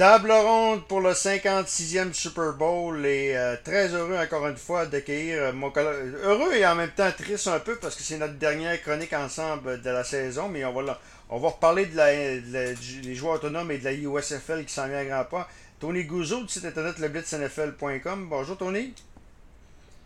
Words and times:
Table 0.00 0.32
ronde 0.32 0.80
pour 0.88 1.02
le 1.02 1.10
56e 1.10 2.14
Super 2.14 2.54
Bowl 2.54 3.04
et 3.04 3.36
euh, 3.36 3.54
très 3.62 3.88
heureux 3.88 4.16
encore 4.16 4.46
une 4.46 4.56
fois 4.56 4.86
d'accueillir 4.86 5.42
euh, 5.42 5.52
mon 5.52 5.70
collègue. 5.70 6.14
Heureux 6.24 6.54
et 6.54 6.66
en 6.66 6.74
même 6.74 6.88
temps 6.88 7.10
triste 7.14 7.48
un 7.48 7.58
peu 7.58 7.76
parce 7.76 7.96
que 7.96 8.02
c'est 8.02 8.16
notre 8.16 8.38
dernière 8.38 8.80
chronique 8.80 9.12
ensemble 9.12 9.82
de 9.82 9.90
la 9.90 10.02
saison, 10.02 10.48
mais 10.48 10.64
on 10.64 10.72
va, 10.72 10.98
on 11.28 11.36
va 11.36 11.48
reparler 11.48 11.84
de 11.84 11.98
la, 11.98 12.14
des 12.72 13.14
joueurs 13.14 13.34
autonomes 13.34 13.70
et 13.72 13.76
de 13.76 13.84
la 13.84 13.92
USFL 13.92 14.64
qui 14.64 14.72
s'en 14.72 14.88
vient 14.88 14.96
à 14.96 15.04
grand 15.04 15.24
pas. 15.24 15.46
Tony 15.78 16.04
Gouzeau 16.04 16.44
du 16.44 16.48
site 16.48 16.64
internet 16.64 16.98
leblitznfl.com. 16.98 18.26
Bonjour 18.30 18.56
Tony. 18.56 18.94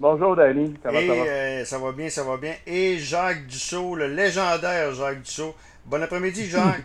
Bonjour 0.01 0.35
Danny, 0.35 0.75
ça 0.83 0.91
va, 0.91 1.01
ça 1.03 1.07
va? 1.07 1.15
Euh, 1.15 1.65
ça 1.65 1.79
va 1.79 1.93
bien, 1.93 2.11
ça 2.11 2.25
va 2.25 2.37
bien. 2.37 2.55
Et 2.67 2.99
Jacques 2.99 3.47
Dussault, 3.47 3.95
le 3.95 4.09
légendaire 4.09 4.93
Jacques 4.93 5.23
Dussault. 5.23 5.55
Bon 5.87 6.03
après-midi 6.03 6.47
Jacques. 6.47 6.83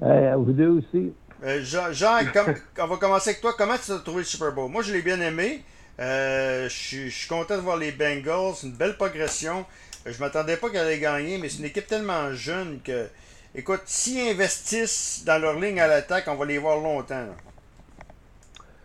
à 0.02 0.36
vous 0.38 0.52
deux 0.52 0.68
aussi. 0.68 1.12
Euh, 1.44 1.60
Jacques, 1.92 2.38
on 2.78 2.86
va 2.86 2.96
commencer 2.96 3.30
avec 3.30 3.40
toi. 3.40 3.52
Comment 3.56 3.74
tu 3.84 3.90
as 3.90 3.98
trouvé 3.98 4.18
le 4.18 4.24
Super 4.24 4.52
Bowl? 4.52 4.70
Moi, 4.70 4.82
je 4.82 4.92
l'ai 4.92 5.02
bien 5.02 5.20
aimé. 5.20 5.62
Euh, 5.98 6.68
je 6.68 7.08
suis 7.08 7.28
content 7.28 7.56
de 7.56 7.62
voir 7.62 7.76
les 7.76 7.90
Bengals. 7.90 8.54
Une 8.62 8.72
belle 8.72 8.96
progression. 8.96 9.64
Je 10.06 10.18
m'attendais 10.20 10.56
pas 10.56 10.70
qu'elle 10.70 10.86
allait 10.86 10.98
gagner, 10.98 11.38
mais 11.38 11.48
c'est 11.48 11.58
une 11.58 11.66
équipe 11.66 11.86
tellement 11.86 12.32
jeune 12.32 12.78
que, 12.84 13.06
écoute, 13.54 13.82
s'ils 13.86 14.30
investissent 14.30 15.22
dans 15.26 15.40
leur 15.40 15.58
ligne 15.58 15.80
à 15.80 15.86
l'attaque, 15.86 16.24
on 16.28 16.34
va 16.34 16.44
les 16.44 16.58
voir 16.58 16.78
longtemps. 16.78 17.26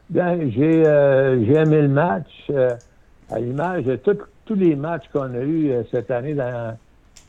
Bien, 0.09 0.37
euh, 0.37 1.43
j'ai 1.45 1.53
aimé 1.53 1.81
le 1.81 1.87
match. 1.89 2.51
à 3.29 3.39
l'image 3.39 3.83
de 3.83 3.95
tous 3.97 4.55
les 4.55 4.75
matchs 4.75 5.05
qu'on 5.11 5.33
a 5.33 5.41
eus 5.41 5.71
cette 5.91 6.09
année 6.09 6.33
dans, 6.33 6.77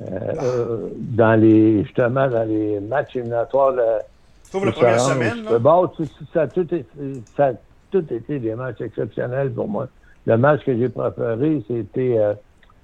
dans 0.01 1.41
les 1.41 1.83
justement 1.85 2.29
dans 2.29 2.45
les 2.45 2.79
matchs 2.79 3.17
éliminatoires 3.17 3.75
Sauf 4.51 4.65
la 4.65 4.73
première 4.73 5.01
semaine. 5.01 5.45
ça, 6.33 6.43
a 6.43 6.47
tout 6.49 6.67
ça 7.37 7.53
tout 7.91 8.05
été 8.13 8.39
des 8.39 8.55
matchs 8.55 8.81
exceptionnels 8.81 9.53
pour 9.53 9.69
moi. 9.69 9.89
Le 10.27 10.37
match 10.37 10.65
que 10.65 10.77
j'ai 10.77 10.89
préféré, 10.89 11.63
c'était 11.67 12.19
euh, 12.19 12.35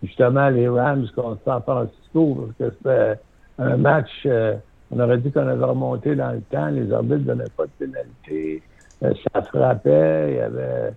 justement 0.03 0.49
les 0.49 0.69
Rams 0.69 1.07
contre 1.15 1.41
San 1.45 1.63
Francisco, 1.63 2.49
parce 2.59 2.71
que 2.71 2.77
c'était 2.79 3.21
un 3.59 3.77
match, 3.77 4.11
euh, 4.27 4.57
on 4.91 5.01
aurait 5.01 5.19
dit 5.19 5.31
qu'on 5.31 5.47
avait 5.47 5.65
remonté 5.65 6.15
dans 6.17 6.33
le 6.33 6.41
temps, 6.43 6.69
les 6.69 6.91
arbitres 6.93 7.21
ne 7.21 7.25
donnaient 7.25 7.45
pas 7.57 7.65
de 7.65 7.71
pénalité, 7.79 8.63
euh, 9.03 9.13
ça 9.33 9.43
frappait, 9.43 10.31
il 10.31 10.37
y 10.37 10.41
avait 10.41 10.95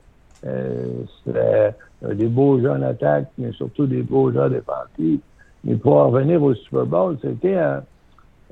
des 2.15 2.27
beaux 2.27 2.59
jeux 2.59 2.71
en 2.71 2.81
attaque, 2.81 3.27
mais 3.37 3.52
surtout 3.53 3.87
des 3.87 4.03
beaux 4.03 4.31
jeux 4.31 4.49
défensifs. 4.49 5.21
Mais 5.63 5.75
pour 5.75 5.95
revenir 5.95 6.41
au 6.41 6.53
Super 6.53 6.85
Bowl, 6.85 7.17
c'était 7.21 7.55
un 7.55 7.83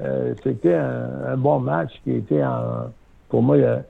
euh, 0.02 0.34
c'était 0.44 0.76
un, 0.76 1.38
bon 1.38 1.60
match 1.60 1.92
qui 2.04 2.12
était 2.12 2.44
en. 2.44 2.92
Pour 3.30 3.42
moi, 3.42 3.58
il 3.58 3.64
y 3.64 3.66
a, 3.66 3.84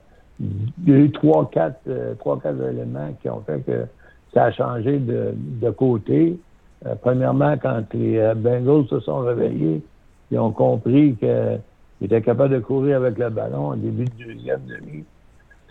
eu 0.86 1.10
trois, 1.10 1.48
quatre, 1.50 1.80
euh, 1.88 2.14
trois, 2.14 2.40
quatre 2.40 2.62
éléments 2.62 3.12
qui 3.20 3.28
ont 3.28 3.40
fait 3.40 3.60
que 3.60 3.86
ça 4.32 4.44
a 4.44 4.52
changé 4.52 4.98
de, 4.98 5.34
de 5.34 5.70
côté. 5.70 6.38
Euh, 6.86 6.94
premièrement, 7.00 7.56
quand 7.60 7.82
les 7.92 8.32
Bengals 8.36 8.86
se 8.88 9.00
sont 9.00 9.20
réveillés, 9.20 9.82
ils 10.30 10.38
ont 10.38 10.52
compris 10.52 11.16
qu'ils 11.16 11.60
étaient 12.02 12.22
capables 12.22 12.54
de 12.54 12.60
courir 12.60 12.98
avec 12.98 13.18
le 13.18 13.30
ballon 13.30 13.70
au 13.70 13.76
début 13.76 14.04
de 14.04 14.24
deuxième 14.24 14.62
demi. 14.66 15.04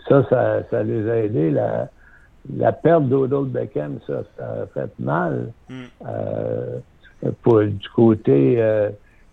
Ça, 0.08 0.24
ça, 0.28 0.62
ça 0.70 0.82
les 0.82 1.08
a 1.08 1.16
aidés. 1.18 1.50
La, 1.50 1.88
la 2.56 2.72
perte 2.72 3.04
d'Odell 3.04 3.46
Beckham, 3.46 3.98
ça, 4.06 4.22
ça 4.36 4.62
a 4.62 4.66
fait 4.66 4.90
mal 4.98 5.52
mm. 5.68 7.32
pour 7.42 7.62
du 7.62 7.88
côté 7.94 8.62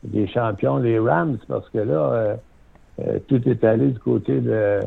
des 0.04 0.28
champions, 0.28 0.78
les 0.78 1.00
Rams, 1.00 1.38
parce 1.48 1.68
que 1.70 1.80
là, 1.80 2.14
euh, 2.14 2.36
euh, 3.00 3.20
tout 3.28 3.42
est 3.48 3.64
allé 3.64 3.88
du 3.88 4.00
côté 4.00 4.40
de 4.40 4.82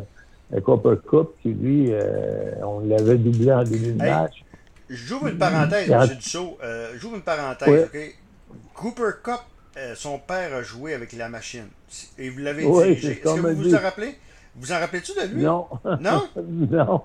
Copper 0.65 0.97
Cup, 1.09 1.31
qui 1.43 1.51
lui, 1.53 1.89
euh, 1.91 2.53
on 2.63 2.81
l'avait 2.81 3.17
doublé 3.17 3.53
en 3.53 3.65
début 3.65 3.93
de 3.93 3.99
match. 3.99 4.45
J'ouvre 4.89 5.29
une 5.29 5.39
parenthèse, 5.39 5.91
M. 5.91 6.07
Dussault. 6.17 6.59
J'ouvre 6.97 7.17
une 7.17 7.23
parenthèse, 7.23 7.89
OK? 7.93 8.19
Cooper 8.75 9.11
Cup, 9.23 9.41
son 9.95 10.19
père 10.19 10.55
a 10.55 10.63
joué 10.63 10.95
avec 10.95 11.13
la 11.13 11.29
machine. 11.29 11.67
Et 12.19 12.29
vous 12.31 12.41
l'avez 12.41 12.65
oui, 12.65 12.97
dit. 12.97 13.07
Est-ce 13.09 13.21
que 13.21 13.29
vous 13.29 13.63
vous 13.63 13.75
en 13.75 13.81
rappelez? 13.81 14.17
Vous 14.59 14.73
en 14.73 14.79
rappelez-tu 14.79 15.13
de 15.13 15.35
lui? 15.35 15.43
Non. 15.43 15.67
Non? 16.01 16.29
non. 16.71 17.03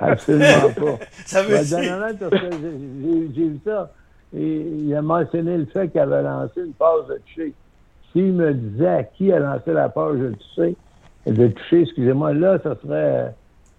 Absolument 0.00 0.70
pas. 0.76 0.98
ça 1.26 1.42
veut 1.42 1.64
dire... 1.64 1.80
J'ai 3.34 3.48
vu 3.48 3.58
ça. 3.64 3.90
Et 4.36 4.60
il 4.60 4.94
a 4.94 5.02
mentionné 5.02 5.56
le 5.56 5.66
fait 5.66 5.88
qu'il 5.88 6.00
avait 6.00 6.22
lancé 6.22 6.60
une 6.60 6.72
passe 6.72 7.06
de 7.08 7.20
toucher. 7.26 7.54
S'il 8.12 8.32
me 8.32 8.52
disait 8.52 8.88
à 8.88 9.04
qui 9.04 9.32
a 9.32 9.38
lancé 9.38 9.72
la 9.72 9.88
passe 9.88 10.16
de 10.16 10.32
toucher, 10.32 10.76
de 11.26 11.48
toucher, 11.48 11.82
excusez-moi, 11.82 12.34
là, 12.34 12.58
ça 12.62 12.76
serait 12.82 13.34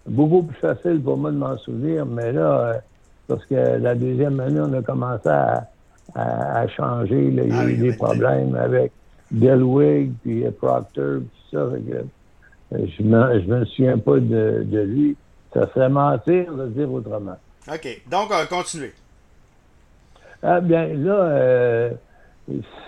beaucoup 0.06 0.42
plus 0.42 0.58
facile 0.58 1.00
pour 1.02 1.16
moi 1.16 1.30
de 1.30 1.36
m'en 1.36 1.56
souvenir, 1.58 2.06
mais 2.06 2.32
là, 2.32 2.60
euh, 2.60 2.78
parce 3.28 3.44
que 3.46 3.54
la 3.54 3.94
deuxième 3.94 4.40
année, 4.40 4.60
on 4.60 4.72
a 4.72 4.82
commencé 4.82 5.28
à, 5.28 5.68
à, 6.14 6.66
changer. 6.68 7.26
il 7.26 7.34
y 7.34 7.52
a 7.52 7.64
eu 7.66 7.76
des 7.76 7.92
problèmes 7.92 8.54
avec 8.56 8.92
Delwig, 9.30 10.12
puis 10.22 10.44
Proctor, 10.60 11.20
puis 11.20 11.40
ça. 11.52 11.58
Euh, 11.58 12.86
je 12.98 13.02
ne 13.02 13.58
me 13.58 13.64
souviens 13.66 13.98
pas 13.98 14.18
de, 14.18 14.64
de, 14.64 14.80
lui. 14.80 15.16
Ça 15.52 15.68
serait 15.74 15.88
mentir 15.88 16.52
de 16.54 16.68
dire 16.68 16.92
autrement. 16.92 17.36
OK. 17.68 18.02
Donc, 18.10 18.26
on 18.26 18.34
va 18.34 18.46
continuer. 18.46 18.92
Ah, 20.42 20.60
bien, 20.60 20.86
là, 20.94 21.90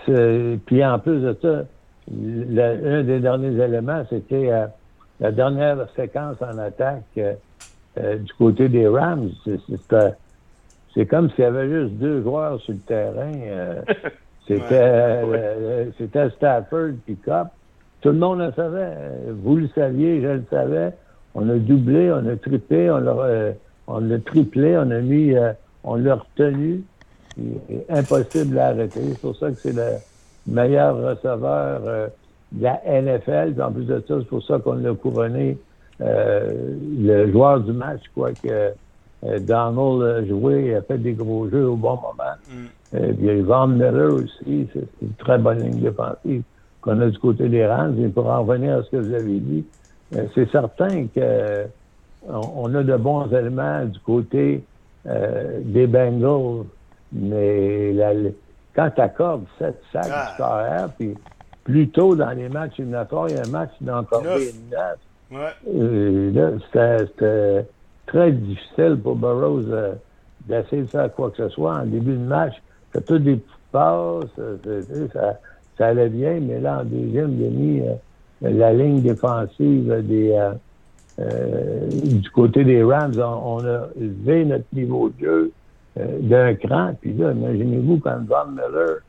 euh, 0.09 0.57
puis 0.65 0.83
en 0.83 0.99
plus 0.99 1.21
de 1.21 1.37
ça, 1.41 1.65
un 2.09 3.03
des 3.03 3.19
derniers 3.19 3.63
éléments, 3.63 4.03
c'était 4.09 4.51
euh, 4.51 4.65
la 5.19 5.31
dernière 5.31 5.87
séquence 5.95 6.37
en 6.41 6.57
attaque 6.57 7.03
euh, 7.17 8.17
du 8.17 8.33
côté 8.33 8.69
des 8.69 8.87
Rams. 8.87 9.29
C'est 10.93 11.05
comme 11.05 11.29
s'il 11.31 11.43
y 11.43 11.47
avait 11.47 11.69
juste 11.69 11.93
deux 11.93 12.23
joueurs 12.23 12.59
sur 12.61 12.73
le 12.73 12.79
terrain. 12.79 13.31
c'était 14.47 15.91
c'était 15.97 16.29
Stafford 16.31 16.93
puis. 17.05 17.17
Tout 18.01 18.09
le 18.09 18.17
monde 18.17 18.39
le 18.39 18.51
savait. 18.51 18.97
Vous 19.43 19.55
le 19.55 19.69
saviez, 19.69 20.21
je 20.21 20.27
le 20.27 20.43
savais. 20.49 20.91
On 21.35 21.47
a 21.49 21.55
doublé, 21.55 22.11
on 22.11 22.27
a 22.27 22.35
triplé, 22.35 22.91
on 22.91 22.97
l'a 22.97 23.53
on 23.87 23.99
l'a 23.99 24.19
triplé, 24.19 24.77
on 24.77 24.91
a 24.91 24.99
mis, 24.99 25.33
on 25.83 25.95
l'a 25.95 26.15
retenu 26.15 26.83
est 27.39 27.85
impossible 27.89 28.57
à 28.59 28.67
arrêter. 28.67 29.01
C'est 29.11 29.21
pour 29.21 29.35
ça 29.35 29.49
que 29.49 29.57
c'est 29.57 29.73
le 29.73 29.97
meilleur 30.47 30.95
receveur 30.97 31.81
euh, 31.85 32.07
de 32.51 32.63
la 32.63 32.81
NFL. 32.85 33.61
en 33.61 33.71
plus 33.71 33.85
de 33.85 34.03
ça, 34.07 34.15
c'est 34.19 34.27
pour 34.27 34.43
ça 34.43 34.59
qu'on 34.59 34.73
l'a 34.73 34.93
couronné 34.93 35.57
euh, 36.01 36.75
le 36.99 37.31
joueur 37.31 37.59
du 37.61 37.71
match, 37.71 38.01
quoi 38.13 38.31
que 38.33 38.71
euh, 39.25 39.39
Donald 39.39 40.01
a 40.03 40.25
joué, 40.25 40.67
il 40.67 40.75
a 40.75 40.81
fait 40.81 40.97
des 40.97 41.13
gros 41.13 41.49
jeux 41.49 41.67
au 41.67 41.75
bon 41.75 41.95
moment. 41.95 42.35
Mm. 42.49 42.97
il 43.19 43.25
y 43.25 43.29
a 43.29 43.33
eu 43.33 43.41
Van 43.41 43.67
Miller 43.67 44.13
aussi, 44.13 44.67
c'est 44.73 44.87
une 45.01 45.13
très 45.17 45.37
bonne 45.37 45.59
ligne 45.59 45.79
défensive 45.79 46.43
qu'on 46.81 46.99
a 46.99 47.09
du 47.09 47.17
côté 47.17 47.47
des 47.47 47.65
Rams. 47.65 47.97
Et 48.03 48.09
pour 48.09 48.27
en 48.27 48.43
revenir 48.43 48.77
à 48.77 48.83
ce 48.83 48.89
que 48.89 48.97
vous 48.97 49.13
avez 49.13 49.39
dit, 49.39 49.65
c'est 50.35 50.49
certain 50.51 51.07
que 51.07 51.65
on, 52.27 52.73
a 52.75 52.83
de 52.83 52.95
bons 52.97 53.27
éléments 53.33 53.85
du 53.85 53.99
côté 53.99 54.63
des 55.05 55.87
Bengals 55.87 56.65
mais 57.13 57.93
la, 57.93 58.13
quand 58.75 58.89
tu 58.89 59.01
accordes 59.01 59.45
7 59.59 59.81
sacs 59.91 60.37
ah. 60.39 60.87
du 60.87 60.93
puis 60.97 61.15
plus 61.63 61.89
tôt 61.89 62.15
dans 62.15 62.31
les 62.31 62.49
matchs 62.49 62.79
éliminatoires, 62.79 63.29
il 63.29 63.35
y 63.35 63.39
a 63.39 63.43
un 63.45 63.51
match 63.51 63.71
d'accorder 63.79 64.51
9. 64.71 64.97
Ouais. 65.31 65.39
Euh, 65.75 66.31
là, 66.31 67.05
c'était 67.11 67.65
très 68.05 68.31
difficile 68.31 68.99
pour 69.01 69.15
Burroughs 69.15 69.69
euh, 69.69 69.93
d'essayer 70.47 70.83
de 70.83 70.87
faire 70.87 71.11
quoi 71.13 71.31
que 71.31 71.37
ce 71.37 71.49
soit 71.49 71.75
en 71.75 71.85
début 71.85 72.13
de 72.13 72.25
match. 72.25 72.53
C'est 72.93 73.05
tout 73.05 73.17
des 73.17 73.37
petites 73.37 73.57
passes, 73.71 74.25
euh, 74.39 74.57
ça, 75.13 75.39
ça 75.77 75.87
allait 75.87 76.09
bien, 76.09 76.39
mais 76.41 76.59
là, 76.59 76.81
en 76.81 76.83
deuxième 76.83 77.35
demi, 77.37 77.81
la 78.41 78.73
ligne 78.73 79.01
défensive 79.01 80.03
des, 80.05 80.37
du 81.17 82.29
côté 82.31 82.63
des 82.63 82.83
Rams, 82.83 83.13
on, 83.17 83.57
on, 83.57 83.65
a 83.65 83.87
élevé 83.99 84.45
notre 84.45 84.65
niveau 84.73 85.09
de 85.09 85.25
jeu. 85.25 85.51
Euh, 85.99 86.19
d'un 86.21 86.55
cran. 86.55 86.95
Puis 86.99 87.13
là, 87.13 87.31
imaginez-vous 87.33 87.99
quand 87.99 88.19
Von 88.25 88.47
Miller 88.47 89.01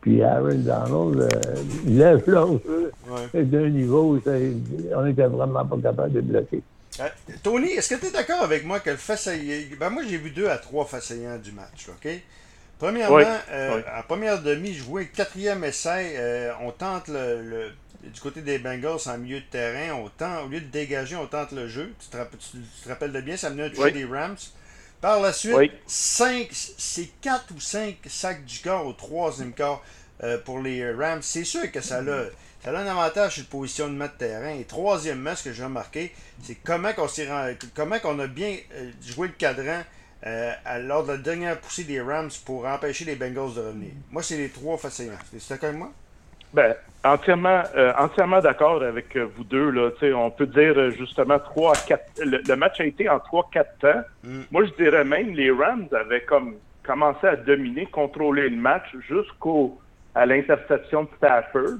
puis 0.00 0.22
Aaron 0.22 0.54
Donald 0.54 1.20
euh, 1.20 1.54
lèvent 1.86 2.24
l'autre 2.26 2.64
d'un 3.34 3.68
niveau 3.68 4.14
où 4.14 4.22
on 4.96 5.02
n'était 5.02 5.26
vraiment 5.26 5.66
pas 5.66 5.76
capable 5.82 6.12
de 6.12 6.22
bloquer. 6.22 6.62
Euh, 7.00 7.08
Tony, 7.42 7.72
est-ce 7.72 7.94
que 7.94 8.00
tu 8.00 8.06
es 8.06 8.10
d'accord 8.10 8.42
avec 8.42 8.64
moi 8.64 8.80
que 8.80 8.88
le 8.88 8.96
fait 8.96 9.38
Ben 9.78 9.90
moi, 9.90 10.02
j'ai 10.08 10.16
vu 10.16 10.30
deux 10.30 10.48
à 10.48 10.56
trois 10.56 10.86
façons 10.86 11.14
du 11.44 11.52
match, 11.52 11.90
OK? 11.90 12.08
Premièrement, 12.78 13.18
en 13.18 14.02
première 14.08 14.42
demi, 14.42 14.72
je 14.72 14.84
jouais 14.84 15.08
quatrième 15.08 15.62
essai. 15.64 16.50
on 16.62 16.70
tente 16.70 17.08
le, 17.08 17.68
du 18.02 18.20
côté 18.22 18.40
des 18.40 18.58
Bengals 18.58 19.00
en 19.04 19.18
milieu 19.18 19.40
de 19.40 19.44
terrain. 19.44 19.94
On 20.02 20.08
tente, 20.08 20.46
au 20.46 20.48
lieu 20.48 20.62
de 20.62 20.70
dégager, 20.70 21.16
on 21.16 21.26
tente 21.26 21.52
le 21.52 21.68
jeu. 21.68 21.92
Tu 22.00 22.08
te, 22.08 22.88
rappelles 22.88 23.12
de 23.12 23.20
bien, 23.20 23.36
ça 23.36 23.50
venait 23.50 23.68
de 23.68 23.74
toucher 23.74 23.92
des 23.92 24.06
Rams. 24.06 24.36
Par 25.00 25.20
la 25.20 25.32
suite, 25.32 25.72
c'est 25.86 27.10
4 27.20 27.54
ou 27.54 27.60
5 27.60 27.96
sacs 28.06 28.44
du 28.44 28.58
corps 28.58 28.86
au 28.86 28.92
troisième 28.92 29.52
quart. 29.52 29.82
pour 30.44 30.60
les 30.60 30.92
Rams. 30.92 31.22
C'est 31.22 31.44
sûr 31.44 31.70
que 31.72 31.80
ça 31.80 32.00
a, 32.00 32.24
ça 32.62 32.70
a 32.70 32.78
un 32.78 32.86
avantage 32.86 33.34
sur 33.34 33.42
le 33.42 33.48
positionnement 33.48 34.04
de 34.04 34.10
terrain. 34.10 34.54
Et 34.54 34.64
troisièmement, 34.64 35.34
ce 35.34 35.44
que 35.44 35.52
j'ai 35.52 35.64
remarqué, 35.64 36.12
c'est 36.42 36.56
comment 36.56 36.90
on 36.98 37.56
comment 37.74 37.98
qu'on 37.98 38.18
a 38.18 38.26
bien 38.26 38.58
joué 39.02 39.28
le 39.28 39.34
cadran 39.34 39.82
lors 40.80 41.04
de 41.04 41.12
la 41.12 41.18
dernière 41.18 41.58
poussée 41.58 41.84
des 41.84 42.00
Rams 42.00 42.30
pour 42.44 42.66
empêcher 42.66 43.06
les 43.06 43.16
Bengals 43.16 43.54
de 43.54 43.60
revenir. 43.60 43.92
Moi, 44.10 44.22
c'est 44.22 44.36
les 44.36 44.50
trois 44.50 44.76
facilement. 44.76 45.16
C'est 45.32 45.48
d'accord 45.48 45.70
avec 45.70 45.78
moi? 45.78 45.92
Ben, 46.52 46.74
entièrement, 47.04 47.62
euh, 47.76 47.92
entièrement 47.98 48.40
d'accord 48.40 48.82
avec 48.82 49.16
euh, 49.16 49.26
vous 49.36 49.44
deux. 49.44 49.70
Là. 49.70 49.90
on 50.14 50.30
peut 50.30 50.46
dire 50.46 50.74
euh, 50.76 50.90
justement 50.90 51.38
3 51.38 51.72
à 51.72 51.76
4. 51.76 52.02
Le, 52.24 52.56
match 52.56 52.80
a 52.80 52.84
été 52.84 53.08
en 53.08 53.18
3-4 53.18 53.64
temps. 53.80 54.00
Mm. 54.24 54.40
Moi, 54.50 54.64
je 54.64 54.82
dirais 54.82 55.04
même 55.04 55.30
les 55.30 55.50
Rams 55.50 55.88
avaient 55.92 56.22
comme 56.22 56.54
commencé 56.82 57.26
à 57.26 57.36
dominer, 57.36 57.86
contrôler 57.86 58.48
le 58.48 58.56
match 58.56 58.86
jusqu'au 59.08 59.78
à 60.14 60.26
l'interception 60.26 61.04
de 61.04 61.08
Stafford 61.16 61.78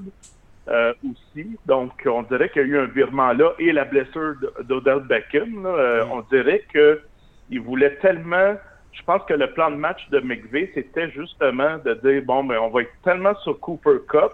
aussi. 1.03 1.57
Donc, 1.65 1.91
on 2.05 2.21
dirait 2.23 2.49
qu'il 2.49 2.61
y 2.61 2.65
a 2.65 2.67
eu 2.67 2.79
un 2.79 2.85
virement 2.85 3.33
là 3.33 3.51
et 3.59 3.73
la 3.73 3.83
blessure 3.83 4.35
d'Odell 4.63 4.99
Beckham. 5.01 5.49
Mm. 5.49 6.11
On 6.11 6.21
dirait 6.31 6.63
que 6.73 7.01
il 7.49 7.59
voulait 7.59 7.95
tellement 7.95 8.55
je 8.93 9.03
pense 9.03 9.23
que 9.23 9.33
le 9.33 9.49
plan 9.51 9.71
de 9.71 9.77
match 9.77 10.09
de 10.09 10.19
McVeigh, 10.19 10.69
c'était 10.73 11.09
justement 11.11 11.77
de 11.77 11.93
dire 12.03 12.23
bon, 12.25 12.43
mais 12.43 12.55
ben, 12.55 12.61
on 12.61 12.69
va 12.69 12.81
être 12.81 12.91
tellement 13.03 13.33
sur 13.35 13.57
Cooper 13.59 13.99
Cup 14.09 14.31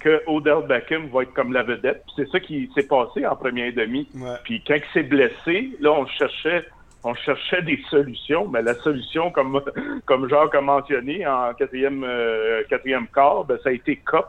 que 0.00 0.22
Odell 0.26 0.66
Beckham 0.66 1.08
va 1.08 1.22
être 1.22 1.34
comme 1.34 1.52
la 1.52 1.62
vedette. 1.62 2.02
C'est 2.16 2.28
ça 2.30 2.40
qui 2.40 2.70
s'est 2.74 2.88
passé 2.88 3.26
en 3.26 3.36
première 3.36 3.72
demi. 3.72 4.08
Puis 4.44 4.62
quand 4.66 4.74
il 4.74 4.92
s'est 4.92 5.02
blessé, 5.02 5.76
là, 5.80 5.92
on 5.92 6.06
cherchait 6.06 6.64
on 7.02 7.14
cherchait 7.14 7.62
des 7.62 7.82
solutions, 7.88 8.46
mais 8.48 8.62
la 8.62 8.74
solution, 8.74 9.30
comme, 9.30 9.62
comme 10.04 10.28
Jacques 10.28 10.54
a 10.54 10.60
mentionné 10.60 11.26
en 11.26 11.54
quatrième, 11.54 12.04
euh, 12.04 12.62
quatrième 12.68 13.06
quart, 13.08 13.44
ben, 13.44 13.58
ça 13.62 13.70
a 13.70 13.72
été 13.72 13.96
COP. 13.96 14.26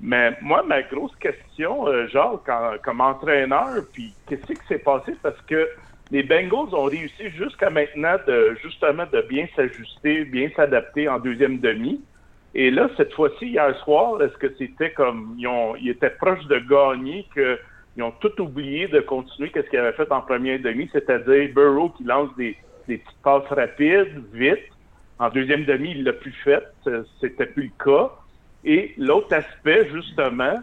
Mais 0.00 0.36
moi, 0.40 0.62
ma 0.62 0.82
grosse 0.82 1.16
question, 1.16 1.88
euh, 1.88 2.06
Jacques, 2.08 2.82
comme 2.84 3.00
entraîneur, 3.00 3.82
puis 3.92 4.14
qu'est-ce 4.28 4.46
qui 4.46 4.66
s'est 4.68 4.78
passé? 4.78 5.14
Parce 5.22 5.40
que 5.42 5.68
les 6.10 6.22
Bengals 6.22 6.74
ont 6.74 6.84
réussi 6.84 7.30
jusqu'à 7.30 7.70
maintenant 7.70 8.16
de 8.26 8.56
justement 8.62 9.04
de 9.12 9.22
bien 9.22 9.46
s'ajuster, 9.56 10.24
bien 10.24 10.48
s'adapter 10.54 11.08
en 11.08 11.18
deuxième 11.18 11.58
demi. 11.58 12.00
Et 12.58 12.70
là, 12.70 12.88
cette 12.96 13.12
fois-ci, 13.12 13.48
hier 13.48 13.76
soir, 13.84 14.22
est-ce 14.22 14.36
que 14.38 14.50
c'était 14.56 14.90
comme 14.92 15.36
ils, 15.36 15.46
ils 15.78 15.90
étaient 15.90 16.08
proches 16.08 16.46
de 16.46 16.58
gagner 16.60 17.28
qu'ils 17.34 18.02
ont 18.02 18.12
tout 18.12 18.32
oublié 18.40 18.88
de 18.88 19.00
continuer 19.00 19.50
qu'est-ce 19.50 19.68
qu'ils 19.68 19.78
avaient 19.78 19.92
fait 19.92 20.10
en 20.10 20.22
première 20.22 20.58
demi, 20.60 20.88
c'est-à-dire 20.90 21.50
Burrow 21.54 21.90
qui 21.90 22.04
lance 22.04 22.34
des, 22.38 22.56
petites 22.86 23.04
passes 23.22 23.46
rapides, 23.50 24.24
vite. 24.32 24.70
En 25.18 25.28
deuxième 25.28 25.66
demi, 25.66 25.90
il 25.90 26.04
l'a 26.04 26.14
plus 26.14 26.32
fait, 26.44 26.66
c'était 27.20 27.44
plus 27.44 27.64
le 27.64 27.84
cas. 27.84 28.10
Et 28.64 28.94
l'autre 28.96 29.34
aspect, 29.34 29.90
justement, 29.92 30.58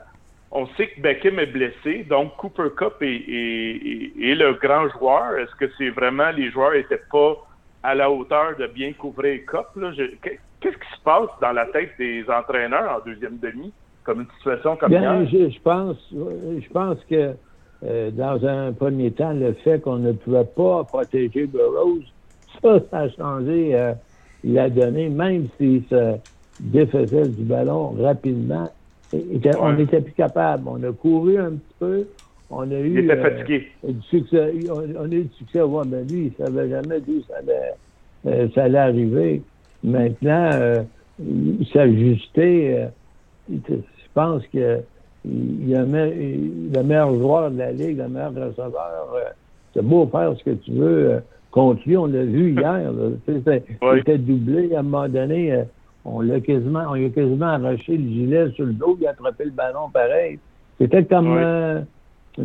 on 0.50 0.66
sait 0.76 0.88
que 0.88 1.00
Beckham 1.00 1.38
est 1.38 1.46
blessé, 1.46 2.06
donc 2.10 2.36
Cooper 2.38 2.70
Cup 2.76 2.96
est, 3.02 3.08
est 3.08 4.36
le 4.36 4.54
grand 4.54 4.90
joueur. 4.90 5.38
Est-ce 5.38 5.56
que 5.58 5.72
c'est 5.78 5.90
vraiment 5.90 6.32
les 6.32 6.50
joueurs 6.50 6.72
n'étaient 6.72 7.04
pas 7.12 7.38
à 7.84 7.96
la 7.96 8.10
hauteur 8.10 8.56
de 8.58 8.68
bien 8.68 8.94
couvrir? 8.94 9.42
Là? 9.76 9.92
Qu'est-ce 10.22 10.78
qui 10.78 10.98
se 10.98 11.04
passe 11.04 11.30
dans 11.42 11.52
la 11.52 11.66
tête 11.68 11.92
des 12.00 12.24
entraîneurs 12.30 12.98
en 12.98 13.06
deuxième 13.06 13.38
demi, 13.38 13.72
comme 14.04 14.22
une 14.22 14.32
situation 14.38 14.76
comme 14.78 14.92
ça? 14.92 15.26
Je, 15.26 15.60
pense, 15.60 15.98
je 16.12 16.70
pense 16.70 16.98
que 17.10 17.34
euh, 17.86 18.12
dans 18.12 18.46
un 18.46 18.72
premier 18.72 19.12
temps, 19.12 19.34
le 19.34 19.54
fait 19.54 19.82
qu'on 19.82 19.98
ne 19.98 20.14
pouvait 20.14 20.46
pas 20.46 20.84
protéger 20.86 21.46
Burroughs, 21.46 22.06
ça, 22.62 22.80
ça 22.90 22.98
a 23.00 23.10
changé 23.10 23.76
euh, 23.76 23.94
il 24.44 24.60
a 24.60 24.70
donné, 24.70 25.10
même 25.10 25.48
s'il 25.58 25.84
se 25.90 26.16
défaisait 26.60 27.28
du 27.30 27.44
ballon 27.44 27.96
rapidement, 28.00 28.70
on 29.60 29.74
n'était 29.74 30.02
plus 30.02 30.14
capable. 30.14 30.68
On 30.68 30.84
a 30.84 30.92
couru 30.92 31.38
un 31.38 31.52
petit 31.52 31.76
peu. 31.80 32.08
On 32.56 32.72
a 32.72 32.80
eu, 32.80 32.92
il 32.92 33.00
était 33.00 33.22
fatigué. 33.22 33.68
Euh, 33.86 33.92
du 33.92 34.02
succès. 34.04 34.54
On, 34.70 35.04
a 35.04 35.06
eu 35.06 35.24
du 35.24 35.34
succès. 35.38 35.62
Ouais, 35.62 35.84
mais 35.88 36.04
lui, 36.04 36.32
il 36.38 36.44
ne 36.44 36.46
savait 36.46 36.70
jamais 36.70 37.00
d'où 37.02 37.22
ça 37.28 37.36
allait, 37.38 38.50
ça 38.54 38.64
allait 38.64 38.78
arriver. 38.78 39.42
Maintenant, 39.84 40.50
euh, 40.54 40.84
s'ajuster, 41.72 42.84
euh, 42.84 42.88
je 43.70 43.76
pense 44.14 44.44
que 44.48 44.80
il 45.26 45.70
y 45.70 45.76
a 45.76 45.84
le 45.84 46.84
meilleur 46.84 47.14
joueur 47.16 47.50
de 47.50 47.58
la 47.58 47.72
Ligue, 47.72 47.98
le 47.98 48.10
meilleur 48.10 48.34
receveur. 48.34 49.14
Euh, 49.16 49.30
c'est 49.74 49.82
beau 49.82 50.06
faire 50.08 50.36
ce 50.38 50.44
que 50.44 50.52
tu 50.52 50.72
veux 50.72 51.12
euh, 51.12 51.20
contre 51.52 51.82
lui. 51.86 51.96
On 51.96 52.08
l'a 52.08 52.24
vu 52.24 52.52
hier. 52.60 52.92
Il 53.28 53.98
était 54.00 54.18
doublé 54.18 54.76
à 54.76 54.80
un 54.80 54.84
moment 54.84 55.08
donné. 55.08 55.64
on 56.04 56.22
l'a 56.22 56.42
quasiment, 56.42 56.84
on 56.90 56.94
a 56.94 57.10
quasiment 57.10 57.46
arraché 57.46 57.98
le 57.98 58.10
gilet 58.10 58.52
sur 58.52 58.66
le 58.66 58.74
dos, 58.74 58.98
il 59.00 59.08
a 59.08 59.12
attrapé 59.12 59.46
le 59.46 59.52
ballon 59.52 59.90
pareil. 59.94 60.40
C'était 60.78 61.06
comme 61.06 61.38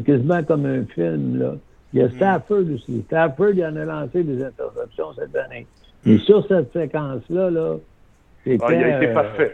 quasiment 0.05 0.43
comme 0.45 0.67
un 0.67 0.85
film. 0.85 1.39
Là. 1.39 1.55
Il 1.93 2.01
y 2.01 2.03
a 2.03 2.07
mm. 2.07 2.13
Stafford 2.17 2.65
aussi. 2.75 3.03
Stafford, 3.07 3.51
il 3.55 3.65
en 3.65 3.77
a 3.77 3.85
lancé 3.85 4.23
des 4.23 4.43
interceptions 4.43 5.13
cette 5.17 5.35
année. 5.37 5.67
Et 6.07 6.19
sur 6.19 6.47
cette 6.47 6.73
séquence-là, 6.73 7.51
là. 7.51 7.77
Ah, 8.47 8.51
il 8.51 8.63
a 8.63 8.97
été 8.97 9.09
euh, 9.09 9.15
parfait. 9.15 9.53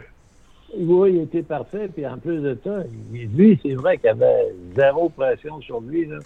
oui, 0.79 1.13
il 1.15 1.21
était 1.23 1.43
parfait. 1.43 1.89
Puis 1.93 2.07
en 2.07 2.19
plus 2.19 2.41
de 2.41 2.57
ça, 2.63 2.83
lui, 3.13 3.59
c'est 3.63 3.75
vrai 3.75 3.97
qu'il 3.97 4.07
y 4.07 4.11
avait 4.11 4.53
zéro 4.77 5.09
pression 5.09 5.61
sur 5.61 5.81
lui. 5.81 6.07
Là. 6.07 6.19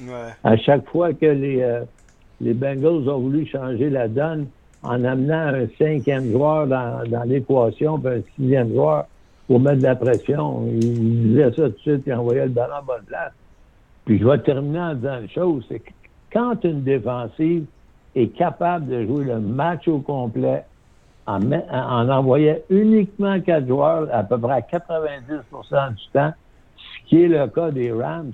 À 0.44 0.56
chaque 0.56 0.86
fois 0.88 1.12
que 1.12 1.26
les, 1.26 1.62
euh, 1.62 1.80
les 2.40 2.52
Bengals 2.52 3.08
ont 3.08 3.18
voulu 3.18 3.46
changer 3.46 3.90
la 3.90 4.08
donne 4.08 4.46
en 4.82 5.02
amenant 5.04 5.54
un 5.54 5.66
cinquième 5.78 6.30
joueur 6.30 6.66
dans, 6.66 7.02
dans 7.08 7.24
l'équation, 7.24 7.98
puis 7.98 8.14
un 8.14 8.22
sixième 8.36 8.72
joueur 8.72 9.06
pour 9.46 9.60
mettre 9.60 9.78
de 9.78 9.84
la 9.84 9.96
pression, 9.96 10.68
il 10.70 11.28
disait 11.28 11.50
ça 11.50 11.62
tout 11.62 11.68
de 11.68 11.78
suite, 11.78 12.02
il 12.06 12.12
envoyait 12.12 12.44
le 12.44 12.50
ballon 12.50 12.74
à 12.74 12.82
bonne 12.82 13.04
place. 13.06 13.32
Puis 14.08 14.18
je 14.18 14.26
vais 14.26 14.38
terminer 14.38 14.80
en 14.80 14.94
disant 14.94 15.20
une 15.20 15.28
chose, 15.28 15.66
c'est 15.68 15.80
que 15.80 15.90
quand 16.32 16.64
une 16.64 16.82
défensive 16.82 17.66
est 18.14 18.28
capable 18.28 18.86
de 18.86 19.04
jouer 19.04 19.24
le 19.24 19.38
match 19.38 19.86
au 19.86 19.98
complet 19.98 20.64
en, 21.26 21.52
en 21.52 22.08
envoyant 22.08 22.56
uniquement 22.70 23.38
quatre 23.42 23.66
joueurs 23.68 24.08
à 24.10 24.22
peu 24.22 24.38
près 24.38 24.54
à 24.54 24.60
90% 24.60 25.94
du 25.94 26.02
temps, 26.14 26.32
ce 26.78 27.08
qui 27.08 27.22
est 27.22 27.28
le 27.28 27.48
cas 27.48 27.70
des 27.70 27.92
Rams. 27.92 28.32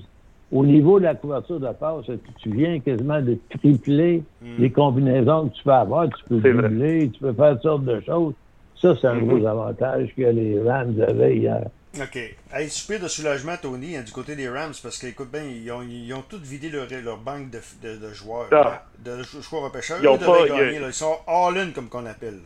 Au 0.53 0.65
niveau 0.65 1.01
de 1.01 1.07
la 1.07 1.17
couverture 1.17 1.59
de 1.59 1.73
passe, 1.73 2.05
tu 2.39 2.51
viens 2.51 2.79
quasiment 2.79 3.21
de 3.21 3.37
tripler 3.59 4.23
hmm. 4.43 4.55
les 4.61 4.71
combinaisons 4.71 5.49
que 5.49 5.55
tu 5.57 5.65
peux 5.65 5.73
avoir. 5.73 6.09
Tu 6.09 6.25
peux 6.29 6.53
doubler, 6.53 7.11
tu 7.11 7.19
peux 7.19 7.33
faire 7.33 7.55
toutes 7.55 7.63
sortes 7.63 7.85
de 7.85 8.01
choses. 8.03 8.35
Ça, 8.77 8.95
c'est 9.01 9.09
un 9.09 9.17
hmm. 9.17 9.27
gros 9.27 9.45
avantage 9.45 10.15
que 10.17 10.23
les 10.23 10.63
Rams 10.63 10.95
avaient 11.01 11.37
hier. 11.37 11.65
OK. 12.01 12.17
Hey, 12.53 12.69
super 12.71 12.99
de 13.01 13.09
soulagement, 13.09 13.57
Tony, 13.61 13.97
hein, 13.97 14.03
du 14.03 14.11
côté 14.11 14.35
des 14.35 14.49
Rams, 14.49 14.73
parce 14.83 14.99
qu'écoute 14.99 15.31
bien, 15.31 15.43
ils 15.43 15.71
ont, 15.71 15.83
ils 15.83 16.13
ont 16.13 16.23
tous 16.23 16.41
vidé 16.41 16.69
leur, 16.69 16.87
leur 16.91 17.19
banque 17.19 17.51
de, 17.51 17.61
de, 17.83 17.97
de 17.97 18.13
joueurs. 18.13 18.49
Ah. 18.51 18.83
De, 18.99 19.23
joueurs 19.23 19.63
repêcheurs. 19.63 19.99
Ils, 20.03 20.09
ont 20.09 20.19
pas, 20.19 20.47
gagner, 20.49 20.81
ils 20.85 20.93
sont 20.93 21.19
all-in, 21.27 21.71
comme 21.71 21.89
qu'on 21.89 22.07
appelle. 22.07 22.41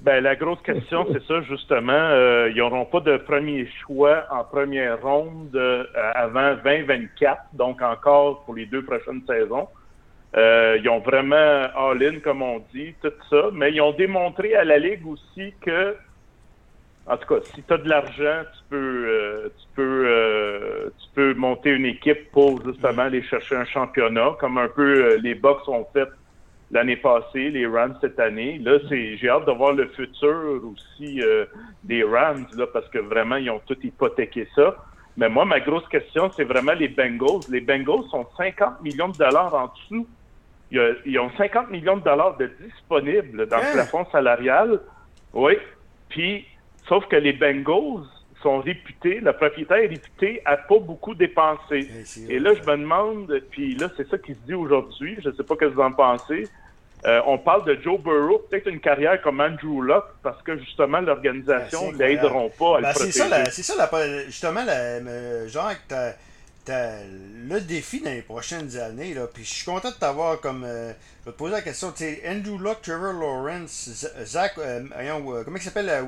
Ben, 0.00 0.22
la 0.22 0.34
grosse 0.34 0.60
question, 0.62 1.06
c'est 1.12 1.22
ça, 1.24 1.42
justement. 1.42 1.92
Euh, 1.92 2.50
ils 2.50 2.56
n'auront 2.56 2.86
pas 2.86 3.00
de 3.00 3.18
premier 3.18 3.68
choix 3.82 4.24
en 4.30 4.42
première 4.44 5.00
ronde 5.00 5.54
euh, 5.54 5.84
avant 6.14 6.54
2024, 6.64 7.42
donc 7.52 7.82
encore 7.82 8.44
pour 8.44 8.54
les 8.54 8.66
deux 8.66 8.82
prochaines 8.84 9.22
saisons. 9.26 9.68
Euh, 10.36 10.78
ils 10.82 10.88
ont 10.88 11.00
vraiment 11.00 11.68
all-in, 11.76 12.20
comme 12.20 12.42
on 12.42 12.64
dit, 12.72 12.94
tout 13.02 13.12
ça. 13.28 13.50
Mais 13.52 13.72
ils 13.72 13.80
ont 13.80 13.92
démontré 13.92 14.54
à 14.54 14.64
la 14.64 14.78
Ligue 14.78 15.06
aussi 15.06 15.52
que 15.60 15.96
en 17.06 17.16
tout 17.16 17.34
cas, 17.34 17.40
si 17.54 17.62
tu 17.62 17.72
as 17.72 17.78
de 17.78 17.88
l'argent, 17.88 18.42
tu 18.52 18.60
peux 18.68 19.04
euh, 19.06 19.48
tu 19.58 19.66
peux 19.74 20.04
euh, 20.06 20.90
tu 20.98 21.08
peux 21.14 21.34
monter 21.34 21.70
une 21.70 21.86
équipe 21.86 22.30
pour 22.30 22.62
justement 22.64 23.02
aller 23.02 23.22
chercher 23.22 23.56
un 23.56 23.64
championnat, 23.64 24.36
comme 24.38 24.58
un 24.58 24.68
peu 24.68 25.04
euh, 25.04 25.18
les 25.22 25.34
Bucks 25.34 25.66
ont 25.68 25.86
fait 25.92 26.08
l'année 26.70 26.96
passée, 26.96 27.50
les 27.50 27.66
Rams 27.66 27.96
cette 28.00 28.20
année. 28.20 28.58
Là, 28.58 28.78
c'est 28.88 29.16
j'ai 29.16 29.28
hâte 29.28 29.46
de 29.46 29.52
voir 29.52 29.72
le 29.72 29.88
futur 29.88 30.60
aussi 30.72 31.20
des 31.82 32.04
Rams 32.04 32.46
là, 32.56 32.66
parce 32.72 32.88
que 32.90 32.98
vraiment 32.98 33.36
ils 33.36 33.50
ont 33.50 33.60
tout 33.66 33.78
hypothéqué 33.82 34.46
ça. 34.54 34.76
Mais 35.16 35.28
moi, 35.28 35.44
ma 35.44 35.58
grosse 35.58 35.86
question, 35.88 36.30
c'est 36.36 36.44
vraiment 36.44 36.72
les 36.72 36.88
Bengals. 36.88 37.40
Les 37.50 37.60
Bengals 37.60 38.08
sont 38.10 38.26
50 38.36 38.80
millions 38.82 39.08
de 39.08 39.16
dollars 39.16 39.52
en 39.52 39.66
dessous. 39.66 40.06
Ils, 40.70 41.18
ont 41.18 41.30
50 41.36 41.70
millions 41.70 41.96
de 41.96 42.04
dollars 42.04 42.36
de 42.36 42.48
disponibles 42.62 43.48
dans 43.48 43.56
le 43.56 43.62
hein? 43.64 43.72
plafond 43.72 44.06
salarial. 44.12 44.80
Oui. 45.34 45.54
Puis 46.08 46.46
Sauf 46.88 47.06
que 47.06 47.16
les 47.16 47.32
Bengals 47.32 48.04
sont 48.42 48.60
réputés, 48.60 49.20
le 49.20 49.32
propriétaire 49.32 49.78
est 49.78 49.88
réputé 49.88 50.42
à 50.44 50.56
pas 50.56 50.78
beaucoup 50.78 51.14
dépenser. 51.14 51.88
Eh, 52.28 52.34
Et 52.34 52.38
là, 52.38 52.52
je 52.54 52.62
me 52.62 52.76
demande, 52.76 53.42
puis 53.50 53.74
là, 53.76 53.90
c'est 53.96 54.08
ça 54.08 54.18
qui 54.18 54.32
se 54.32 54.38
dit 54.46 54.54
aujourd'hui, 54.54 55.18
je 55.22 55.28
ne 55.28 55.34
sais 55.34 55.42
pas 55.42 55.54
ce 55.54 55.60
que 55.60 55.64
vous 55.66 55.80
en 55.80 55.92
pensez. 55.92 56.48
Euh, 57.06 57.20
on 57.26 57.38
parle 57.38 57.64
de 57.64 57.78
Joe 57.82 57.98
Burrow, 57.98 58.44
peut-être 58.50 58.66
une 58.66 58.80
carrière 58.80 59.20
comme 59.22 59.40
Andrew 59.40 59.82
Luck, 59.82 60.04
parce 60.22 60.42
que 60.42 60.58
justement, 60.58 61.00
l'organisation 61.00 61.92
ne 61.92 61.96
ben, 61.96 62.08
l'aideront 62.08 62.50
pas 62.50 62.76
à 62.76 62.80
le 62.80 62.82
ben, 62.82 62.92
protéger. 62.92 63.12
C'est 63.12 63.28
ça, 63.28 63.44
c'est 63.46 63.62
ça 63.62 64.24
justement, 64.26 64.64
la, 64.64 65.46
Jacques, 65.46 65.86
le 66.68 67.60
défi 67.60 68.00
dans 68.00 68.10
les 68.10 68.22
prochaines 68.22 68.76
années, 68.76 69.14
là, 69.14 69.26
puis 69.32 69.44
je 69.44 69.54
suis 69.54 69.64
content 69.64 69.90
de 69.90 69.94
t'avoir 69.94 70.40
comme. 70.40 70.64
Euh, 70.64 70.92
je 71.20 71.26
vais 71.26 71.32
te 71.32 71.38
poser 71.38 71.52
la 71.52 71.62
question. 71.62 71.88
Andrew 72.26 72.58
Luck, 72.58 72.78
Trevor 72.82 73.12
Lawrence, 73.12 74.06
Zach. 74.24 74.52
Euh, 74.58 74.82
euh, 74.96 75.42
comment 75.44 75.56
il 75.56 75.62
s'appelle 75.62 75.88
à, 75.88 76.02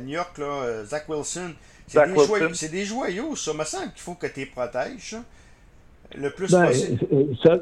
New 0.00 0.12
York, 0.12 0.38
là, 0.38 0.84
Zach 0.84 1.08
Wilson. 1.08 1.52
C'est 1.86 2.06
des, 2.06 2.14
joyaux, 2.14 2.48
des 2.48 2.84
joyaux, 2.84 3.36
ça. 3.36 3.52
me 3.52 3.64
semble 3.64 3.92
qu'il 3.92 4.00
faut 4.00 4.14
que 4.14 4.26
tu 4.26 4.40
les 4.40 4.46
protèges, 4.46 5.16
le 6.16 6.30
plus 6.30 6.50
ben, 6.50 6.66
possible. 6.66 6.98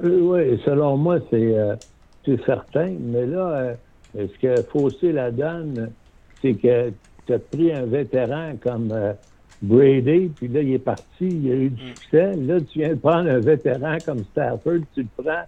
oui, 0.04 0.62
selon 0.64 0.96
moi, 0.96 1.18
c'est 1.30 2.36
certain. 2.46 2.94
Mais 3.00 3.26
là, 3.26 3.74
ce 4.14 4.38
qui 4.38 4.46
a 4.46 4.62
faussé 4.62 5.10
la 5.10 5.32
donne, 5.32 5.90
c'est 6.40 6.54
que 6.54 6.92
tu 7.26 7.34
as 7.34 7.38
pris 7.38 7.72
un 7.72 7.86
vétéran 7.86 8.54
comme. 8.62 9.14
Brady, 9.62 10.28
puis 10.34 10.48
là, 10.48 10.60
il 10.60 10.74
est 10.74 10.78
parti, 10.78 11.04
il 11.20 11.50
a 11.50 11.54
eu 11.54 11.70
du 11.70 11.82
mm. 11.82 11.94
succès. 11.94 12.36
Là, 12.36 12.60
tu 12.60 12.80
viens 12.80 12.90
de 12.90 12.94
prendre 12.96 13.30
un 13.30 13.38
vétéran 13.38 13.96
comme 14.04 14.24
Stafford, 14.32 14.80
tu 14.94 15.02
le 15.02 15.22
prends, 15.22 15.44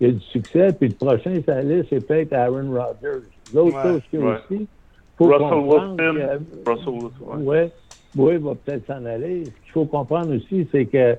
il 0.00 0.08
a 0.08 0.12
du 0.12 0.20
succès, 0.20 0.72
puis 0.72 0.88
le 0.88 0.94
prochain 0.94 1.40
ça 1.44 1.56
allait, 1.56 1.84
c'est 1.90 2.06
peut-être 2.06 2.32
Aaron 2.32 2.70
Rodgers. 2.72 3.26
L'autre 3.54 3.82
chose 3.82 4.00
qu'il 4.10 4.20
y 4.20 4.22
a 4.22 4.38
aussi, 4.38 4.66
faut 5.18 5.26
Russell 5.26 5.58
Wilson. 5.58 5.96
Russell 6.66 6.88
Wilson, 6.88 7.44
ouais. 7.44 7.70
Oui, 8.16 8.32
il 8.34 8.38
va 8.38 8.54
peut-être 8.54 8.86
s'en 8.86 9.04
aller. 9.04 9.44
Ce 9.44 9.50
qu'il 9.50 9.72
faut 9.72 9.84
comprendre 9.84 10.34
aussi, 10.34 10.66
c'est 10.72 10.86
que 10.86 11.16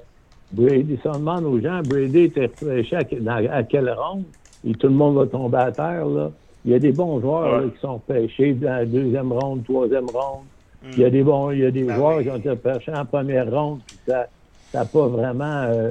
Brady, 0.51 0.97
si 0.99 1.07
on 1.07 1.19
demande 1.19 1.45
aux 1.45 1.59
gens, 1.59 1.81
Brady 1.83 2.21
était 2.21 2.47
repêché 2.47 2.95
à, 2.95 3.35
à, 3.35 3.63
quelle 3.63 3.91
ronde, 3.91 4.23
et 4.67 4.73
tout 4.73 4.87
le 4.87 4.93
monde 4.93 5.17
va 5.17 5.27
tomber 5.27 5.57
à 5.57 5.71
terre, 5.71 6.07
là. 6.07 6.31
Il 6.65 6.71
y 6.71 6.73
a 6.73 6.79
des 6.79 6.91
bons 6.91 7.21
joueurs 7.21 7.71
qui 7.73 7.79
sont 7.79 7.99
pêchés 7.99 8.53
dans 8.53 8.69
la 8.69 8.85
deuxième 8.85 9.31
ronde, 9.31 9.63
troisième 9.63 10.07
ronde. 10.07 10.43
Il 10.83 10.99
y 10.99 11.05
a 11.05 11.09
des 11.09 11.23
bons, 11.23 11.51
il 11.51 11.59
y 11.59 11.65
a 11.65 11.71
des 11.71 11.83
ben 11.83 11.95
joueurs 11.95 12.21
qui 12.21 12.29
ont 12.29 12.37
été 12.37 12.55
perchés 12.55 12.93
en 12.93 13.05
première 13.05 13.51
ronde, 13.51 13.81
puis 13.85 13.97
ça 14.05 14.27
n'a 14.73 14.85
pas 14.85 15.07
vraiment 15.07 15.63
euh, 15.63 15.89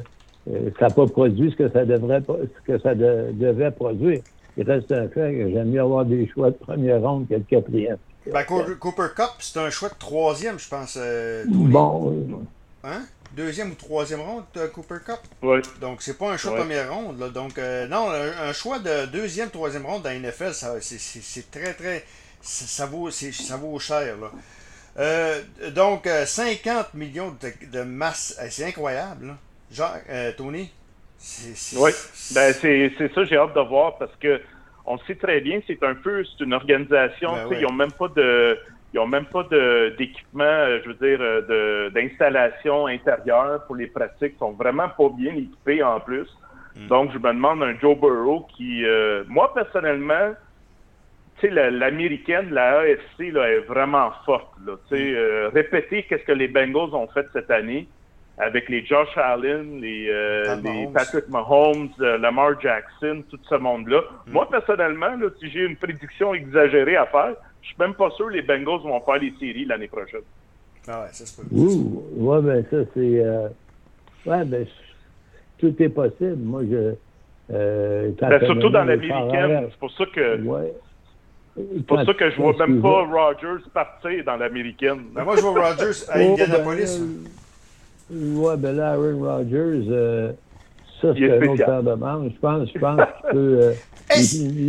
euh, 0.50 0.70
ça 0.78 0.88
pas 0.88 1.06
produit 1.06 1.50
ce 1.50 1.56
que 1.56 1.68
ça 1.70 1.84
devrait 1.84 2.22
ce 2.26 2.72
que 2.72 2.78
ça 2.78 2.94
devait 2.94 3.70
produire. 3.70 4.20
Il 4.56 4.64
reste 4.68 4.90
un 4.92 5.08
fait 5.08 5.34
que 5.34 5.50
j'aime 5.50 5.70
mieux 5.70 5.80
avoir 5.80 6.04
des 6.04 6.26
choix 6.28 6.50
de 6.50 6.56
première 6.56 7.00
ronde 7.02 7.28
que 7.28 7.34
de 7.34 7.44
quatrième. 7.48 7.98
Ben, 8.26 8.44
Cooper 8.44 9.08
Cup, 9.14 9.30
c'est 9.38 9.58
un 9.58 9.70
choix 9.70 9.88
de 9.88 9.94
troisième, 9.98 10.58
je 10.58 10.68
pense. 10.68 10.98
Euh, 11.00 11.44
bon. 11.46 12.44
Hein? 12.82 13.02
Deuxième 13.36 13.70
ou 13.70 13.74
troisième 13.74 14.20
ronde, 14.20 14.44
Cooper 14.72 14.96
Cup? 15.04 15.20
Oui. 15.42 15.60
Donc, 15.80 16.02
c'est 16.02 16.18
pas 16.18 16.32
un 16.32 16.36
choix 16.36 16.52
de 16.52 16.56
première 16.58 16.92
ronde. 16.92 17.20
Là. 17.20 17.28
Donc, 17.28 17.58
non, 17.88 18.10
un, 18.10 18.52
choix 18.52 18.78
de 18.78 19.06
deuxième, 19.06 19.50
troisième 19.50 19.86
ronde 19.86 20.02
dans 20.02 20.10
la 20.10 20.18
NFL, 20.18 20.52
c'est 20.80 21.50
très, 21.50 21.74
très. 21.74 22.04
Ça, 22.40 22.86
vaut, 22.86 23.10
ça 23.10 23.56
vaut 23.56 23.78
cher. 23.78 24.16
Là. 24.20 24.30
Euh, 24.98 25.40
donc, 25.74 26.06
50 26.06 26.66
euh, 26.66 26.82
millions 26.94 27.34
de, 27.72 27.82
masse, 27.82 28.38
euh, 28.42 28.46
c'est 28.50 28.66
incroyable. 28.66 29.36
Genre, 29.70 29.96
Tony? 30.36 30.72
oui, 31.76 31.90
ben, 32.34 32.52
c'est 32.52 33.12
ça, 33.14 33.24
j'ai 33.24 33.36
hâte 33.36 33.54
de 33.54 33.60
voir 33.60 33.98
parce 33.98 34.14
que 34.20 34.40
on 34.86 34.96
sait 34.98 35.16
très 35.16 35.40
bien, 35.40 35.60
c'est 35.66 35.82
un 35.82 35.94
peu, 35.94 36.24
c'est 36.24 36.44
une 36.44 36.54
organisation, 36.54 37.32
ben 37.32 37.58
ils 37.58 37.62
n'ont 37.62 37.72
même 37.72 37.92
pas 37.92 38.08
de. 38.08 38.58
Ils 38.94 39.00
ont 39.00 39.06
même 39.06 39.26
pas 39.26 39.42
d'équipement, 39.98 40.66
je 40.82 40.88
veux 40.88 40.94
dire, 40.94 41.90
d'installation 41.92 42.86
intérieure 42.86 43.66
pour 43.66 43.76
les 43.76 43.86
pratiques. 43.86 44.32
Ils 44.36 44.38
sont 44.38 44.52
vraiment 44.52 44.88
pas 44.88 45.10
bien 45.10 45.34
équipés 45.34 45.82
en 45.82 46.00
plus. 46.00 46.26
Hmm. 46.74 46.86
Donc, 46.86 47.12
je 47.12 47.18
me 47.18 47.28
demande 47.28 47.62
un 47.62 47.78
Joe 47.78 47.98
Burrow 47.98 48.46
qui, 48.56 48.82
moi 49.26 49.52
personnellement, 49.52 50.32
l'américaine, 51.46 52.50
la 52.50 52.80
AFC, 52.80 53.32
là, 53.32 53.48
est 53.50 53.60
vraiment 53.60 54.10
forte. 54.24 54.52
Là, 54.66 54.74
mm. 54.74 54.94
euh, 54.94 55.50
répéter 55.52 56.04
qu'est-ce 56.04 56.24
que 56.24 56.32
les 56.32 56.48
Bengals 56.48 56.94
ont 56.94 57.08
fait 57.08 57.26
cette 57.32 57.50
année 57.50 57.86
avec 58.38 58.68
les 58.68 58.84
Josh 58.84 59.16
Allen, 59.16 59.80
les, 59.80 60.08
euh, 60.08 60.56
les 60.62 60.86
Patrick 60.94 61.28
Mahomes, 61.28 61.88
euh, 62.00 62.18
Lamar 62.18 62.60
Jackson, 62.60 63.24
tout 63.28 63.38
ce 63.48 63.54
monde-là. 63.56 64.00
Mm. 64.26 64.32
Moi, 64.32 64.48
personnellement, 64.50 65.16
là, 65.16 65.28
si 65.40 65.50
j'ai 65.50 65.64
une 65.64 65.76
prédiction 65.76 66.34
exagérée 66.34 66.96
à 66.96 67.06
faire, 67.06 67.34
je 67.62 67.68
suis 67.68 67.76
même 67.78 67.94
pas 67.94 68.10
sûr 68.10 68.28
que 68.28 68.34
les 68.34 68.42
Bengals 68.42 68.82
vont 68.82 69.00
faire 69.00 69.18
les 69.18 69.32
séries 69.40 69.64
l'année 69.64 69.88
prochaine. 69.88 70.20
Ah 70.86 71.02
ouais, 71.02 71.08
ça 71.12 71.26
se 71.26 71.40
peut. 71.40 71.48
Ouh, 71.54 72.04
ouais, 72.16 72.40
ben 72.42 72.64
ça, 72.70 72.76
c'est... 72.94 74.30
ouais, 74.30 74.44
ben, 74.44 74.66
tout 75.58 75.82
est 75.82 75.88
possible. 75.88 76.36
Moi, 76.38 76.62
je... 76.70 76.94
Ben, 77.50 78.44
surtout 78.44 78.70
dans 78.70 78.84
l'américaine. 78.84 79.66
C'est 79.70 79.78
pour 79.78 79.90
ça 79.90 80.04
que... 80.06 80.40
Ouais. 80.42 80.72
C'est 81.76 81.86
pour 81.86 82.02
ça 82.02 82.14
que 82.14 82.30
je 82.30 82.36
vois 82.36 82.54
même 82.66 82.80
pas 82.80 83.04
Rogers 83.04 83.64
partir 83.72 84.24
dans 84.24 84.36
l'américaine. 84.36 85.00
Ben 85.14 85.24
moi, 85.24 85.36
je 85.36 85.42
vois 85.42 85.70
Rogers 85.70 86.08
à 86.08 86.18
oh, 86.18 86.32
Indianapolis. 86.32 87.00
Ben, 88.10 88.36
ouais, 88.36 88.56
ben 88.56 88.76
là, 88.76 88.92
Aaron 88.92 89.18
Rodgers, 89.18 89.86
euh, 89.90 90.32
ça, 91.00 91.14
c'est 91.16 91.30
un 91.30 91.48
autre 91.48 91.64
paire 91.64 91.82
de 91.82 91.94
manches. 91.94 92.32
Je 92.34 92.38
pense, 92.38 92.68
je 92.72 92.78
pense 92.78 93.00
qu'il 93.00 93.30
peut, 93.32 93.58
euh, 93.62 93.72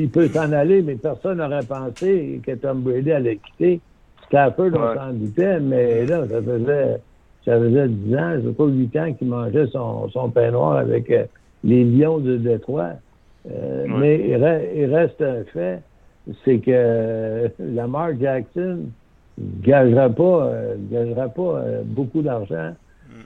il, 0.02 0.10
peut 0.10 0.28
s'en 0.30 0.52
aller, 0.52 0.82
mais 0.82 0.96
personne 0.96 1.38
n'aurait 1.38 1.64
pensé 1.64 2.42
que 2.46 2.52
Tom 2.54 2.82
Brady 2.82 3.12
allait 3.12 3.38
quitter. 3.38 3.80
Stafford, 4.28 4.72
on 4.74 4.96
s'en 4.96 5.14
doutait, 5.14 5.60
mais 5.60 6.06
là, 6.06 6.28
ça 6.28 6.42
faisait, 6.42 7.02
ça 7.46 7.60
faisait 7.60 7.88
10 7.88 8.16
ans, 8.16 8.34
c'est 8.44 8.58
pas 8.58 8.66
8 8.66 8.98
ans 8.98 9.14
qu'il 9.14 9.28
mangeait 9.28 9.68
son, 9.68 10.10
son 10.10 10.30
pain 10.30 10.52
noir 10.52 10.78
avec 10.78 11.10
euh, 11.10 11.26
les 11.64 11.84
Lions 11.84 12.20
de 12.20 12.38
Détroit. 12.38 12.94
Mais 13.88 14.20
il, 14.28 14.86
reste 14.94 15.22
un 15.22 15.44
fait 15.52 15.82
c'est 16.44 16.60
que 16.60 16.72
euh, 16.72 17.48
Lamar 17.60 18.12
Jackson 18.20 18.86
gagera 19.62 20.10
pas, 20.10 20.24
euh, 20.46 20.76
gagera 20.92 21.30
pas 21.30 21.42
euh, 21.42 21.82
beaucoup 21.86 22.22
d'argent. 22.22 22.74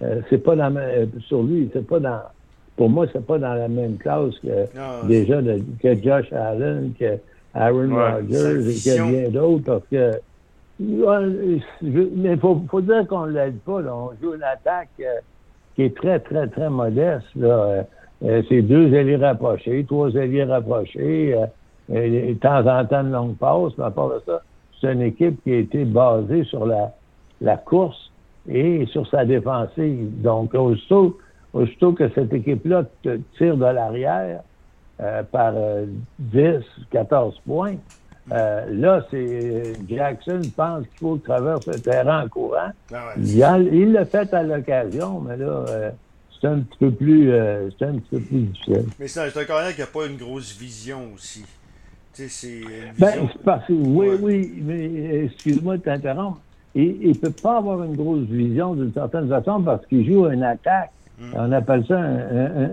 Mm. 0.02 0.06
c'est 0.30 0.38
pas 0.38 0.56
dans, 0.56 0.74
sur 1.28 1.44
lui, 1.44 1.70
c'est 1.74 1.86
pas 1.86 2.00
dans. 2.00 2.22
Pour 2.76 2.90
moi, 2.90 3.06
c'est 3.14 3.26
pas 3.26 3.38
dans 3.38 3.54
la 3.54 3.68
même 3.68 3.98
classe 3.98 4.34
que 4.40 5.08
déjà 5.08 5.42
que 5.80 6.02
Josh 6.02 6.32
Allen, 6.34 6.94
que 7.00 7.18
Aaron 7.54 7.94
Rodgers 7.94 8.68
et 8.68 8.74
que 8.74 9.12
bien 9.12 9.30
d'autres, 9.30 9.64
parce 9.64 9.86
que 9.92 10.12
mais 10.80 12.34
il 12.34 12.40
faut, 12.40 12.64
faut, 12.68 12.82
dire 12.82 13.06
qu'on 13.08 13.28
ne 13.28 13.34
l'aide 13.34 13.60
pas. 13.60 13.80
On 13.82 14.10
joue 14.20 14.34
une 14.34 14.44
attaque 14.44 14.90
qui 15.76 15.84
est 15.84 15.96
très, 15.96 16.20
très, 16.20 16.48
très 16.48 16.70
modeste. 16.70 17.28
c'est 18.22 18.62
deux 18.64 18.98
alliés 18.98 19.18
rapprochés, 19.18 19.86
trois 19.88 20.18
alliés 20.18 20.46
rapprochés. 20.46 21.36
Et, 21.92 22.34
de 22.34 22.40
temps 22.40 22.66
en 22.66 22.86
temps, 22.86 23.04
de 23.04 23.10
longue 23.10 23.36
passe, 23.36 23.74
mais 23.78 23.86
à 23.86 23.92
part 23.92 24.10
de 24.10 24.22
ça, 24.26 24.42
c'est 24.80 24.94
une 24.94 25.02
équipe 25.02 25.42
qui 25.44 25.52
a 25.52 25.58
été 25.58 25.86
basée 25.86 26.44
sur 26.46 26.66
la, 26.66 26.94
la 27.42 27.58
course 27.58 28.12
et 28.50 28.86
sur 28.88 29.08
sa 29.08 29.26
défensive. 29.26 30.22
Donc, 30.22 30.54
aussitôt, 30.54 31.18
aussitôt 31.54 31.94
que 31.94 32.10
cette 32.14 32.34
équipe-là 32.34 32.84
tire 33.38 33.58
de 33.58 33.66
l'arrière 33.66 34.42
euh, 35.02 35.24
par 35.24 35.54
10, 36.20 36.38
euh, 36.40 36.62
14 36.92 37.40
points, 37.46 37.76
euh, 38.32 38.66
là, 38.70 39.06
c'est 39.12 39.74
Jackson 39.90 40.42
pense 40.56 40.86
qu'il 40.88 41.00
faut 41.00 41.18
traverser 41.18 41.72
le 41.72 41.80
terrain 41.80 42.26
en 42.26 42.30
courant. 42.30 42.72
Ah 42.94 43.14
il 43.18 43.92
l'a 43.92 44.06
fait 44.06 44.34
à 44.34 44.44
l'occasion, 44.44 45.20
mais 45.20 45.36
là, 45.36 45.92
c'est 46.40 46.48
un 46.48 46.60
petit 46.60 46.78
peu 46.78 46.92
plus, 46.92 47.32
c'est 47.78 47.86
un 47.86 47.96
petit 47.96 48.10
peu 48.12 48.20
plus 48.20 48.42
difficile. 48.44 48.86
Mais 48.98 49.08
c'est 49.08 49.20
un, 49.20 49.42
un 49.42 49.46
carrière 49.46 49.76
qui 49.76 49.82
n'a 49.82 49.88
pas 49.88 50.06
une 50.06 50.18
grosse 50.18 50.58
vision 50.58 51.12
aussi. 51.14 51.44
C'est 52.14 52.62
ben, 53.00 53.28
parce 53.44 53.66
que, 53.66 53.74
oui, 53.74 54.08
oui, 54.22 54.54
mais 54.64 55.26
excuse-moi 55.26 55.78
de 55.78 55.82
t'interrompre. 55.82 56.40
Il 56.76 57.10
ne 57.10 57.14
peut 57.14 57.34
pas 57.42 57.58
avoir 57.58 57.84
une 57.84 57.96
grosse 57.96 58.26
vision 58.26 58.76
d'une 58.76 58.94
certaine 58.94 59.28
façon 59.28 59.62
parce 59.62 59.86
qu'il 59.88 60.06
joue 60.06 60.28
une 60.28 60.44
attaque. 60.44 60.92
Hmm. 61.20 61.32
On 61.36 61.52
appelle 61.52 61.86
ça 61.88 62.00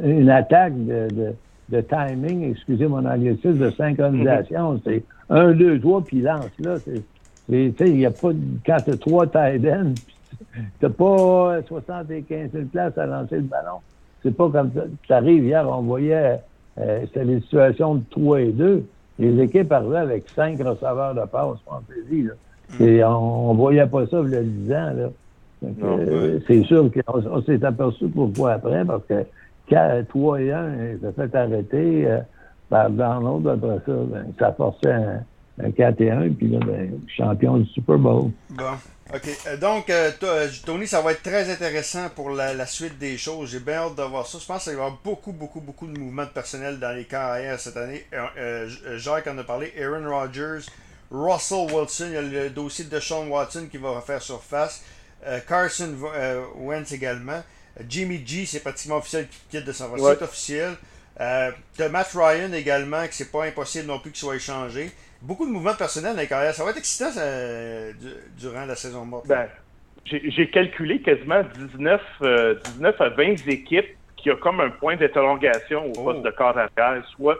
une 0.04 0.30
attaque 0.30 0.74
de, 0.84 1.34
de, 1.70 1.80
timing, 1.80 2.50
excusez 2.50 2.86
mon 2.86 3.04
anglicisme, 3.04 3.58
de 3.58 3.70
synchronisation. 3.70 4.74
Hmm. 4.74 4.80
C'est 4.84 5.04
un, 5.30 5.52
deux, 5.52 5.80
trois, 5.80 6.02
puis 6.02 6.18
il 6.18 6.24
lance 6.24 6.50
là. 6.58 6.76
Il 7.48 7.74
n'y 7.78 8.06
a 8.06 8.10
pas, 8.10 8.30
quand 8.66 8.76
tu 8.84 8.90
as 8.90 8.96
trois 8.96 9.26
tight 9.26 9.64
ends, 9.66 9.94
tu 10.54 10.60
n'as 10.82 10.90
pas 10.90 11.62
75 11.66 12.50
000 12.52 12.64
places 12.66 12.96
à 12.98 13.06
lancer 13.06 13.36
le 13.36 13.42
ballon. 13.42 13.78
C'est 14.22 14.36
pas 14.36 14.50
comme 14.50 14.70
ça. 14.74 14.82
Tu 15.02 15.12
arrives 15.12 15.44
hier, 15.44 15.66
on 15.66 15.82
voyait, 15.82 16.40
euh, 16.78 17.00
c'était 17.06 17.24
les 17.24 17.40
situations 17.40 17.96
de 17.96 18.02
3 18.10 18.40
et 18.40 18.52
2 18.52 18.84
les 19.20 19.42
équipes 19.42 19.70
arrivaient 19.70 19.98
avec 19.98 20.28
cinq 20.30 20.58
receveurs 20.58 21.14
de 21.14 21.20
passe, 21.26 21.58
pensez-y. 21.66 22.22
Mm. 22.22 22.82
Et 22.82 23.04
on, 23.04 23.52
ne 23.52 23.58
voyait 23.58 23.86
pas 23.86 24.06
ça 24.06 24.20
il 24.24 24.30
y 24.30 24.36
a 24.36 24.42
10 24.42 24.72
ans. 24.72 24.92
Là. 24.96 25.10
Euh, 25.82 26.40
c'est 26.46 26.62
sûr 26.64 26.90
qu'on 26.90 27.42
s'est 27.42 27.62
aperçu 27.64 28.08
pourquoi 28.08 28.52
après, 28.52 28.84
parce 28.84 29.04
que 29.04 30.02
3 30.02 30.40
et 30.40 30.52
1, 30.52 30.72
ça 31.02 31.12
fait 31.12 31.34
arrêter 31.36 32.06
euh, 32.06 32.18
par 32.70 32.88
Donald. 32.90 33.46
Après 33.46 33.78
ça, 33.86 33.92
ben, 33.92 34.26
ça 34.38 34.52
forçait 34.52 34.92
un 34.92 35.20
4 35.76 36.00
et 36.00 36.10
1, 36.10 36.30
puis 36.30 36.48
là, 36.48 36.58
ben, 36.64 37.00
champion 37.16 37.58
du 37.58 37.68
Super 37.70 37.98
Bowl. 37.98 38.30
Bon. 38.50 38.74
OK. 39.12 39.28
Euh, 39.46 39.56
donc, 39.56 39.90
euh, 39.90 40.10
euh, 40.22 40.48
Tony, 40.64 40.86
ça 40.86 41.00
va 41.00 41.12
être 41.12 41.22
très 41.22 41.50
intéressant 41.50 42.08
pour 42.14 42.30
la, 42.30 42.66
suite 42.66 42.98
des 42.98 43.18
choses. 43.18 43.50
J'ai 43.50 43.58
bien 43.58 43.74
hâte 43.74 43.96
de 43.96 44.02
voir 44.02 44.26
ça. 44.26 44.38
Je 44.40 44.46
pense 44.46 44.64
qu'il 44.64 44.74
va 44.74 44.82
y 44.82 44.84
avoir 44.84 45.00
beaucoup, 45.02 45.32
beaucoup, 45.32 45.60
beaucoup 45.60 45.86
de 45.86 45.98
mouvements 45.98 46.24
de 46.24 46.30
personnel 46.30 46.78
dans 46.78 46.94
les 46.94 47.04
carrières 47.04 47.58
cette 47.58 47.76
année. 47.76 48.06
Jacques 48.96 49.26
en 49.26 49.38
a 49.38 49.44
parlé. 49.44 49.72
Aaron 49.80 50.08
Rodgers, 50.08 50.66
Russell 51.10 51.66
Wilson, 51.72 52.06
il 52.08 52.14
y 52.14 52.16
a 52.16 52.22
le 52.22 52.50
dossier 52.50 52.84
de 52.84 53.00
Sean 53.00 53.26
Watson 53.26 53.66
qui 53.70 53.78
va 53.78 53.90
refaire 53.90 54.22
surface. 54.22 54.84
Carson 55.48 55.94
Wentz 56.56 56.92
également. 56.92 57.42
Jimmy 57.88 58.22
G, 58.24 58.46
c'est 58.46 58.60
pratiquement 58.60 58.98
officiel 58.98 59.26
qui 59.28 59.38
quitte 59.50 59.64
de 59.64 59.72
San 59.72 59.88
Francisco. 59.88 60.14
C'est 60.18 60.24
officiel. 60.24 60.76
Euh, 61.20 61.50
Matt 61.90 62.12
Ryan 62.14 62.52
également, 62.52 63.06
que 63.06 63.14
c'est 63.14 63.30
pas 63.30 63.44
impossible 63.44 63.86
non 63.86 63.98
plus 63.98 64.10
qu'il 64.10 64.20
soit 64.20 64.36
échangé. 64.36 64.90
Beaucoup 65.22 65.46
de 65.46 65.50
mouvements 65.50 65.74
personnels 65.74 66.14
dans 66.14 66.20
les 66.20 66.26
carrières. 66.26 66.54
Ça 66.54 66.64
va 66.64 66.70
être 66.70 66.78
excitant 66.78 67.10
durant 68.38 68.64
la 68.64 68.74
saison 68.74 69.04
morte. 69.04 69.26
Ben, 69.26 69.48
j'ai 70.04 70.50
calculé 70.50 71.00
quasiment 71.02 71.42
19, 71.42 72.00
19 72.76 73.00
à 73.00 73.08
20 73.10 73.48
équipes 73.48 73.96
qui 74.16 74.30
ont 74.30 74.36
comme 74.36 74.60
un 74.60 74.70
point 74.70 74.96
d'interrogation 74.96 75.86
au 75.86 75.92
poste 75.92 76.20
oh. 76.20 76.26
de 76.26 76.30
corps 76.30 76.56
arrière, 76.56 77.04
soit 77.16 77.38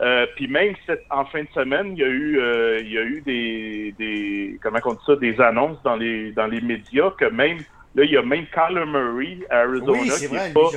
euh, 0.00 0.26
puis 0.36 0.46
même 0.46 0.74
cette, 0.84 1.04
en 1.10 1.24
fin 1.24 1.42
de 1.42 1.48
semaine, 1.54 1.92
il 1.92 1.98
y 1.98 2.04
a 2.04 2.08
eu, 2.08 2.38
euh, 2.38 2.80
il 2.80 2.92
y 2.92 2.98
a 2.98 3.02
eu 3.02 3.22
des, 3.22 3.94
des, 3.98 4.58
comment 4.62 4.78
on 4.84 4.92
dit 4.92 5.00
ça, 5.06 5.16
des 5.16 5.40
annonces 5.40 5.82
dans 5.84 5.96
les, 5.96 6.32
dans 6.32 6.46
les 6.46 6.60
médias 6.60 7.10
que 7.12 7.24
même, 7.24 7.58
là, 7.94 8.04
il 8.04 8.10
y 8.10 8.16
a 8.16 8.22
même 8.22 8.44
Kyler 8.46 8.84
Murray 8.84 9.38
à 9.48 9.60
Arizona 9.60 10.02
qui, 10.18 10.28
n'est 10.30 10.52
pas, 10.52 10.68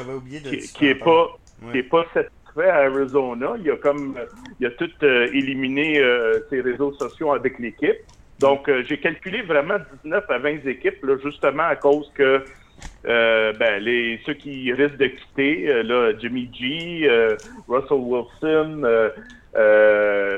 qui, 0.73 0.87
est 0.87 0.95
pas, 0.95 1.37
qui 1.71 1.77
est 1.79 1.83
pas 1.83 2.05
à 2.67 2.77
Arizona. 2.85 3.53
Il 3.63 3.69
a 3.71 3.77
comme, 3.77 4.15
il 4.59 4.67
a 4.67 4.71
tout 4.71 4.89
euh, 5.03 5.27
éliminé 5.33 6.01
ses 6.49 6.61
réseaux 6.61 6.93
sociaux 6.93 7.31
avec 7.33 7.59
l'équipe. 7.59 7.97
Donc, 8.39 8.71
j'ai 8.87 8.97
calculé 8.99 9.41
vraiment 9.41 9.75
19 10.03 10.23
à 10.29 10.37
20 10.37 10.65
équipes, 10.65 11.03
là, 11.03 11.17
justement 11.21 11.63
à 11.63 11.75
cause 11.75 12.09
que 12.15 12.41
euh, 13.05 13.53
ben, 13.53 13.81
les, 13.81 14.19
ceux 14.25 14.33
qui 14.33 14.71
risquent 14.73 14.97
de 14.97 15.07
quitter, 15.07 15.69
euh, 15.69 15.83
là, 15.83 16.11
Jimmy 16.19 16.49
G, 16.53 17.07
euh, 17.09 17.37
Russell 17.67 17.97
Wilson, 17.97 19.11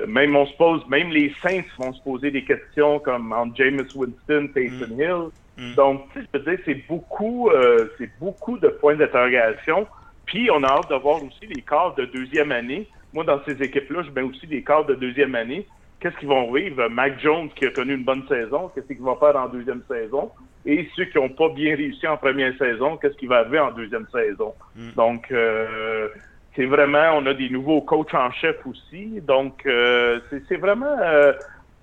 même 0.08 0.36
on 0.36 0.46
se 0.46 0.56
pose, 0.58 0.88
même 0.88 1.10
les 1.10 1.34
Saints 1.42 1.64
vont 1.80 1.94
se 1.94 2.02
poser 2.04 2.32
des 2.32 2.44
questions 2.44 3.00
comme 3.00 3.34
en 3.34 3.54
Jameis 3.56 3.88
Winston, 3.96 4.50
Taysom 4.54 4.96
mm. 4.96 5.02
Hill. 5.02 5.30
Mm. 5.58 5.76
Donc, 5.76 6.02
je 6.16 6.40
veux 6.40 6.46
dire, 6.46 6.60
c'est 6.66 6.88
beaucoup, 6.88 7.50
c'est 7.98 8.10
beaucoup 8.20 8.58
de 8.58 8.68
points 8.68 8.96
d'interrogation. 8.96 9.88
Puis, 10.32 10.50
on 10.50 10.64
a 10.64 10.68
hâte 10.68 10.90
de 10.90 10.96
voir 10.96 11.18
aussi 11.24 11.46
les 11.46 11.62
cadres 11.62 11.96
de 11.96 12.06
deuxième 12.06 12.52
année. 12.52 12.88
Moi, 13.14 13.24
dans 13.26 13.44
ces 13.46 13.62
équipes-là, 13.62 14.04
je 14.04 14.12
mets 14.12 14.22
aussi 14.22 14.48
des 14.48 14.64
cadres 14.64 14.88
de 14.88 14.96
deuxième 14.96 15.36
année. 15.36 15.68
Qu'est-ce 16.00 16.16
qu'ils 16.18 16.30
vont 16.30 16.52
vivre? 16.52 16.88
Mac 16.88 17.20
Jones, 17.20 17.50
qui 17.56 17.66
a 17.66 17.72
connu 17.72 17.96
une 17.96 18.06
bonne 18.06 18.26
saison, 18.28 18.70
qu'est-ce 18.74 18.88
qu'il 18.88 19.02
va 19.02 19.16
faire 19.20 19.36
en 19.36 19.50
deuxième 19.50 19.84
saison? 19.88 20.32
et 20.66 20.88
ceux 20.96 21.06
qui 21.06 21.18
n'ont 21.18 21.30
pas 21.30 21.50
bien 21.50 21.76
réussi 21.76 22.08
en 22.08 22.18
première 22.18 22.56
saison, 22.58 22.98
qu'est-ce 22.98 23.18
qui 23.18 23.26
va 23.26 23.38
arriver 23.38 23.60
en 23.60 23.72
deuxième 23.72 24.08
saison? 24.12 24.54
Hmm. 24.76 24.92
Donc, 24.96 25.32
euh, 25.32 26.08
c'est 26.56 26.66
vraiment, 26.66 27.14
on 27.16 27.26
a 27.26 27.34
des 27.34 27.50
nouveaux 27.50 27.82
coachs 27.82 28.14
en 28.14 28.32
chef 28.32 28.58
aussi. 28.66 29.22
Donc, 29.22 29.66
euh, 29.66 30.20
c'est 30.48 30.58
vraiment, 30.58 30.98
euh, 31.02 31.34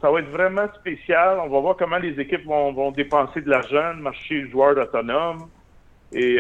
ça 0.00 0.11
va 0.11 0.21
être 0.21 0.31
vraiment 0.31 0.67
spécial. 0.78 1.38
On 1.43 1.49
va 1.49 1.61
voir 1.61 1.76
comment 1.76 1.99
les 1.99 2.21
équipes 2.21 2.45
vont, 2.45 2.73
vont 2.73 2.93
dépenser 2.93 3.40
de 3.40 3.50
l'argent, 3.50 3.95
le 3.95 4.02
marché 4.02 4.49
joueur 4.49 4.76
autonome. 4.78 5.49
Et 6.12 6.38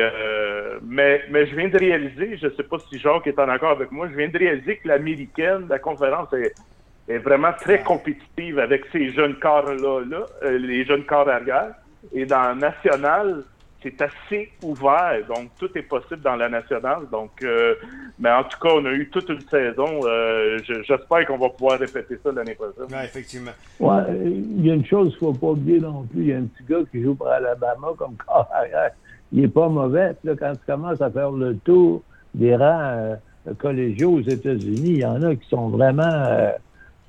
mais, 0.82 1.22
mais 1.30 1.46
je 1.46 1.54
viens 1.54 1.68
de 1.68 1.78
réaliser, 1.78 2.36
je 2.38 2.46
ne 2.46 2.52
sais 2.52 2.62
pas 2.62 2.78
si 2.90 2.98
Jacques 2.98 3.26
est 3.26 3.38
en 3.38 3.48
accord 3.48 3.72
avec 3.72 3.92
moi, 3.92 4.08
je 4.10 4.16
viens 4.16 4.28
de 4.28 4.38
réaliser 4.38 4.76
que 4.78 4.88
l'américaine, 4.88 5.66
la 5.68 5.78
conférence 5.78 6.32
est, 6.32 6.54
est 7.08 7.18
vraiment 7.18 7.52
très 7.52 7.82
compétitive 7.82 8.58
avec 8.58 8.84
ces 8.92 9.10
jeunes 9.12 9.38
corps-là, 9.38 10.00
là, 10.08 10.50
les 10.50 10.84
jeunes 10.84 11.04
corps 11.04 11.28
arrière. 11.28 11.74
Et 12.12 12.24
dans 12.24 12.42
la 12.42 12.54
nationale, 12.54 13.42
c'est 13.82 14.00
assez 14.00 14.52
ouvert. 14.62 15.20
Donc, 15.28 15.50
tout 15.58 15.70
est 15.76 15.82
possible 15.82 16.20
dans 16.20 16.36
la 16.36 16.48
nationale. 16.48 17.08
Donc, 17.10 17.30
euh, 17.42 17.74
mais 18.18 18.30
en 18.30 18.44
tout 18.44 18.58
cas, 18.58 18.70
on 18.74 18.84
a 18.84 18.92
eu 18.92 19.08
toute 19.08 19.28
une 19.28 19.40
saison. 19.42 20.00
Euh, 20.04 20.58
j'espère 20.64 21.26
qu'on 21.26 21.38
va 21.38 21.48
pouvoir 21.50 21.78
répéter 21.78 22.18
ça 22.22 22.32
l'année 22.32 22.54
prochaine. 22.54 22.86
Oui, 22.90 23.04
effectivement. 23.04 23.52
Ouais, 23.80 24.02
il 24.24 24.66
y 24.66 24.70
a 24.70 24.74
une 24.74 24.86
chose 24.86 25.16
qu'il 25.16 25.28
ne 25.28 25.32
faut 25.32 25.38
pas 25.38 25.48
oublier 25.48 25.80
non 25.80 26.04
plus. 26.04 26.22
Il 26.22 26.28
y 26.28 26.32
a 26.32 26.38
un 26.38 26.44
petit 26.44 26.64
gars 26.68 26.78
qui 26.90 27.02
joue 27.02 27.14
pour 27.14 27.28
Alabama 27.28 27.88
comme 27.96 28.16
corps 28.16 28.48
arrière. 28.52 28.92
Il 29.32 29.42
n'est 29.42 29.48
pas 29.48 29.68
mauvais. 29.68 30.14
Là, 30.24 30.34
quand 30.38 30.52
tu 30.52 30.66
commences 30.66 31.00
à 31.00 31.10
faire 31.10 31.30
le 31.30 31.56
tour 31.56 32.02
des 32.34 32.56
rangs 32.56 32.64
euh, 32.64 33.16
collégiaux 33.58 34.12
aux 34.12 34.22
États-Unis, 34.22 34.90
il 34.90 34.98
y 34.98 35.04
en 35.04 35.22
a 35.22 35.34
qui 35.34 35.48
sont 35.48 35.68
vraiment 35.68 36.52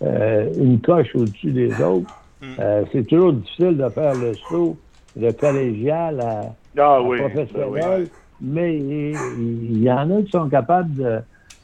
une 0.01 0.79
coche 0.79 1.13
au-dessus 1.15 1.51
des 1.51 1.81
autres. 1.81 2.13
Mm. 2.41 2.45
Euh, 2.59 2.83
c'est 2.91 3.07
toujours 3.07 3.33
difficile 3.33 3.77
de 3.77 3.89
faire 3.89 4.13
le 4.15 4.33
saut 4.49 4.77
de 5.15 5.31
collégial 5.31 6.21
à, 6.21 6.41
ah 6.77 6.99
professionnel, 7.03 8.07
mais 8.41 8.77
il, 8.77 9.83
y 9.83 9.91
en 9.91 10.17
a 10.17 10.21
qui 10.21 10.31
sont 10.31 10.47
capables 10.47 10.93
de, 10.93 11.21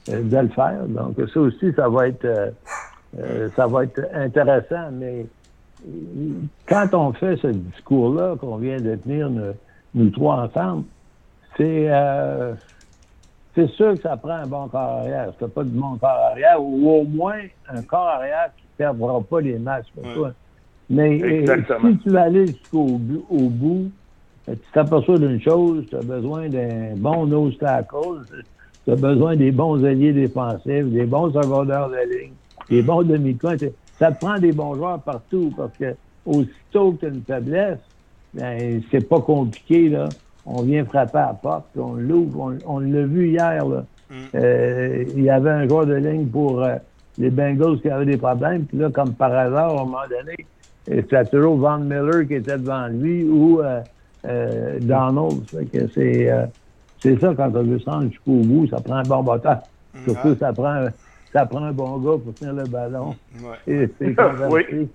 le 0.08 0.48
faire. 0.50 0.86
Donc 0.88 1.16
ça 1.34 1.40
aussi, 1.40 1.72
ça 1.76 1.88
va 1.88 2.08
être 2.08 2.26
euh, 2.26 3.48
ça 3.56 3.68
va 3.68 3.84
être 3.84 4.02
intéressant. 4.14 4.92
Mais 4.92 5.26
quand 6.68 6.94
on 6.94 7.14
fait 7.14 7.38
ce 7.38 7.48
discours-là 7.48 8.36
qu'on 8.42 8.58
vient 8.58 8.82
de 8.82 8.96
tenir 8.96 9.30
nous, 9.96 10.10
trois 10.10 10.44
ensemble, 10.44 10.84
c'est 11.58 11.88
euh, 11.90 12.54
c'est 13.56 13.70
sûr 13.72 13.94
que 13.94 14.02
ça 14.02 14.18
prend 14.18 14.32
un 14.32 14.46
bon 14.46 14.68
corps 14.68 15.00
arrière. 15.00 15.32
C'est 15.40 15.54
pas 15.54 15.64
de 15.64 15.70
bon 15.70 15.96
corps 15.96 16.10
arrière, 16.32 16.62
ou 16.62 16.90
au 16.90 17.04
moins 17.06 17.40
un 17.70 17.82
corps 17.82 18.08
arrière 18.08 18.50
qui 18.58 18.64
ne 18.64 18.78
perdra 18.78 19.22
pas 19.22 19.40
les 19.40 19.58
matchs 19.58 19.88
pour 19.96 20.14
toi. 20.14 20.32
Mais 20.90 21.22
euh, 21.24 21.58
si 21.82 21.98
tu 22.00 22.10
veux 22.10 22.18
aller 22.18 22.48
jusqu'au 22.48 23.00
au 23.30 23.50
bout, 23.50 23.90
euh, 24.50 24.54
tu 24.54 24.72
t'aperçois 24.74 25.18
d'une 25.18 25.42
chose, 25.42 25.86
tu 25.90 25.96
as 25.96 26.02
besoin 26.02 26.50
d'un 26.50 26.96
bon 26.98 27.26
nose 27.26 27.58
tackle, 27.58 28.22
tu 28.84 28.92
as 28.92 28.96
besoin 28.96 29.36
des 29.38 29.52
bons 29.52 29.84
alliés 29.84 30.14
défensifs, 30.14 30.86
des 30.86 31.06
bons 31.06 31.32
secondaires 31.32 31.90
de 31.90 32.20
ligne, 32.20 32.34
des 32.70 32.82
bons 32.82 33.04
demi-coins. 33.04 33.56
Ça 33.98 34.12
te 34.12 34.20
prend 34.20 34.38
des 34.38 34.52
bons 34.52 34.76
joueurs 34.76 35.00
partout 35.00 35.54
parce 35.56 35.76
que 35.78 35.96
aussitôt 36.26 36.92
que 36.92 36.98
tu 36.98 37.06
as 37.06 37.10
une 37.10 37.24
faiblesse, 37.24 37.80
ben, 38.36 38.82
c'est 38.92 39.08
pas 39.08 39.20
compliqué, 39.22 39.90
là. 39.90 40.10
On 40.46 40.62
vient 40.62 40.86
frapper 40.86 41.18
à 41.18 41.28
la 41.28 41.34
porte, 41.34 41.66
on 41.76 41.94
l'ouvre. 41.94 42.54
On, 42.68 42.80
l'a 42.80 43.04
vu 43.04 43.30
hier, 43.30 43.66
là. 43.66 43.84
Mm. 44.10 44.14
Euh, 44.36 45.06
il 45.16 45.24
y 45.24 45.30
avait 45.30 45.50
un 45.50 45.68
joueur 45.68 45.88
de 45.88 45.96
ligne 45.96 46.28
pour 46.28 46.64
les 47.18 47.30
Bengals 47.30 47.80
qui 47.82 47.90
avaient 47.90 48.06
des 48.06 48.18
problèmes. 48.18 48.66
Puis 48.66 48.78
là, 48.78 48.90
comme 48.90 49.14
par 49.14 49.34
hasard, 49.34 49.70
à 49.70 49.82
un 49.82 49.86
moment 49.86 49.98
donné, 50.10 50.46
c'était 50.86 51.26
toujours 51.26 51.58
Van 51.58 51.80
Miller 51.80 52.28
qui 52.28 52.36
était 52.36 52.58
devant 52.58 52.88
lui 52.88 53.24
ou 53.24 53.62
euh, 53.62 53.82
euh, 54.26 54.80
Donald. 54.82 55.42
c'est, 55.94 56.32
euh, 56.32 56.46
c'est 57.00 57.20
ça 57.20 57.34
quand 57.36 57.50
on 57.56 57.64
veut 57.64 57.80
se 57.80 57.90
rendre 57.90 58.10
jusqu'au 58.10 58.42
bout, 58.42 58.68
ça 58.68 58.80
prend 58.80 58.96
un 58.96 59.04
bon 59.04 59.24
bâtard. 59.24 59.62
Surtout, 60.04 60.36
ça 60.36 60.52
prend, 60.52 60.88
ça 61.32 61.46
prend 61.46 61.64
un 61.64 61.72
bon 61.72 61.98
gars 61.98 62.22
pour 62.24 62.34
tenir 62.36 62.54
le 62.54 62.64
ballon. 62.66 63.16
Et 63.66 63.90
c'est 63.98 64.16
oui. 64.50 64.88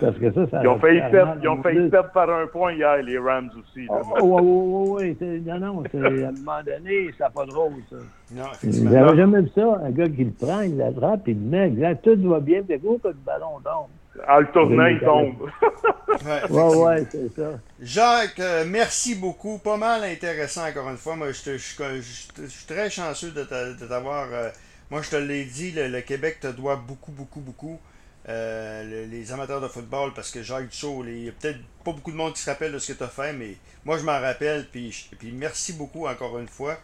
Parce 0.00 0.16
que 0.16 0.32
ça, 0.32 0.46
ça 0.48 0.60
ils 0.62 0.68
ont 0.68 0.78
failli 0.78 1.00
perdre, 1.10 1.36
ils 1.42 1.48
ont 1.48 1.60
failli 1.60 1.88
perdre 1.90 2.10
par 2.10 2.30
un 2.30 2.46
point 2.46 2.72
hier, 2.72 3.02
les 3.02 3.18
Rams 3.18 3.50
aussi. 3.58 3.86
Là. 3.86 4.00
Oh, 4.20 4.38
oui, 4.40 5.16
oui, 5.16 5.16
oui. 5.20 5.42
Non, 5.44 5.58
non, 5.58 5.82
à 5.82 5.96
un 5.96 6.32
moment 6.32 6.62
donné, 6.64 7.10
ça 7.18 7.24
n'a 7.24 7.30
pas 7.30 7.46
de 7.46 7.52
rôle, 7.52 7.72
ça. 7.90 7.96
Non, 8.32 8.44
J'avais 8.62 9.16
jamais 9.16 9.42
vu 9.42 9.50
ça. 9.54 9.80
Un 9.84 9.90
gars 9.90 10.08
qui 10.08 10.24
le 10.24 10.30
prend, 10.30 10.60
il 10.60 10.76
l'attrape, 10.76 11.26
il 11.26 11.34
le 11.34 11.50
met, 11.50 11.66
exact, 11.68 12.04
tout 12.04 12.28
va 12.28 12.38
bien, 12.38 12.62
puis 12.62 12.78
gros, 12.78 12.98
que 12.98 13.08
le 13.08 13.14
ballon 13.14 13.60
tombe. 13.64 13.88
En 14.28 14.40
le 14.40 14.46
tournant, 14.48 14.86
il 14.86 15.00
tombe. 15.00 15.34
ouais, 16.50 16.76
ouais, 16.76 17.06
c'est 17.10 17.34
ça. 17.34 17.58
Jacques, 17.80 18.40
euh, 18.40 18.64
merci 18.68 19.14
beaucoup. 19.14 19.58
Pas 19.58 19.78
mal 19.78 20.04
intéressant, 20.04 20.68
encore 20.68 20.90
une 20.90 20.96
fois. 20.96 21.16
Moi, 21.16 21.28
je, 21.28 21.56
suis 21.58 22.66
très 22.68 22.90
chanceux 22.90 23.30
de 23.30 23.42
t'avoir. 23.86 24.26
Euh, 24.32 24.50
moi, 24.90 25.00
je 25.00 25.08
te 25.08 25.16
l'ai 25.16 25.44
dit, 25.44 25.72
le, 25.72 26.00
Québec 26.02 26.38
te 26.40 26.48
doit 26.48 26.76
beaucoup, 26.76 27.12
beaucoup, 27.12 27.40
beaucoup. 27.40 27.80
Euh, 28.28 29.06
les 29.06 29.32
amateurs 29.32 29.60
de 29.60 29.68
football, 29.68 30.12
parce 30.14 30.30
que 30.30 30.42
Jacques 30.42 30.68
Duchot, 30.68 31.04
il 31.06 31.24
y 31.24 31.28
a 31.28 31.32
peut-être 31.32 31.58
pas 31.84 31.92
beaucoup 31.92 32.12
de 32.12 32.16
monde 32.16 32.34
qui 32.34 32.40
se 32.40 32.48
rappelle 32.48 32.72
de 32.72 32.78
ce 32.78 32.92
que 32.92 32.98
tu 32.98 33.04
as 33.04 33.08
fait, 33.08 33.32
mais 33.32 33.56
moi, 33.84 33.98
je 33.98 34.04
m'en 34.04 34.20
rappelle. 34.20 34.68
Puis, 34.70 35.08
puis 35.18 35.32
merci 35.32 35.72
beaucoup, 35.72 36.06
encore 36.06 36.38
une 36.38 36.48
fois. 36.48 36.78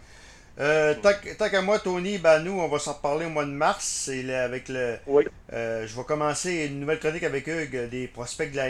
Euh, 0.61 0.95
tant 1.39 1.49
qu'à 1.49 1.63
moi, 1.63 1.79
Tony, 1.79 2.19
ben 2.19 2.41
nous, 2.41 2.59
on 2.59 2.67
va 2.67 2.81
s'en 2.81 2.95
reparler 2.95 3.27
au 3.27 3.31
mois 3.31 3.45
de 3.45 3.51
mars. 3.51 4.09
avec 4.09 4.69
le, 4.69 4.97
oui. 5.07 5.25
Euh, 5.53 5.87
je 5.87 5.97
vais 5.97 6.03
commencer 6.03 6.67
une 6.67 6.81
nouvelle 6.81 6.99
chronique 6.99 7.23
avec 7.23 7.49
eux, 7.49 7.67
des 7.67 8.09
prospects 8.09 8.51
de 8.51 8.57
la, 8.57 8.69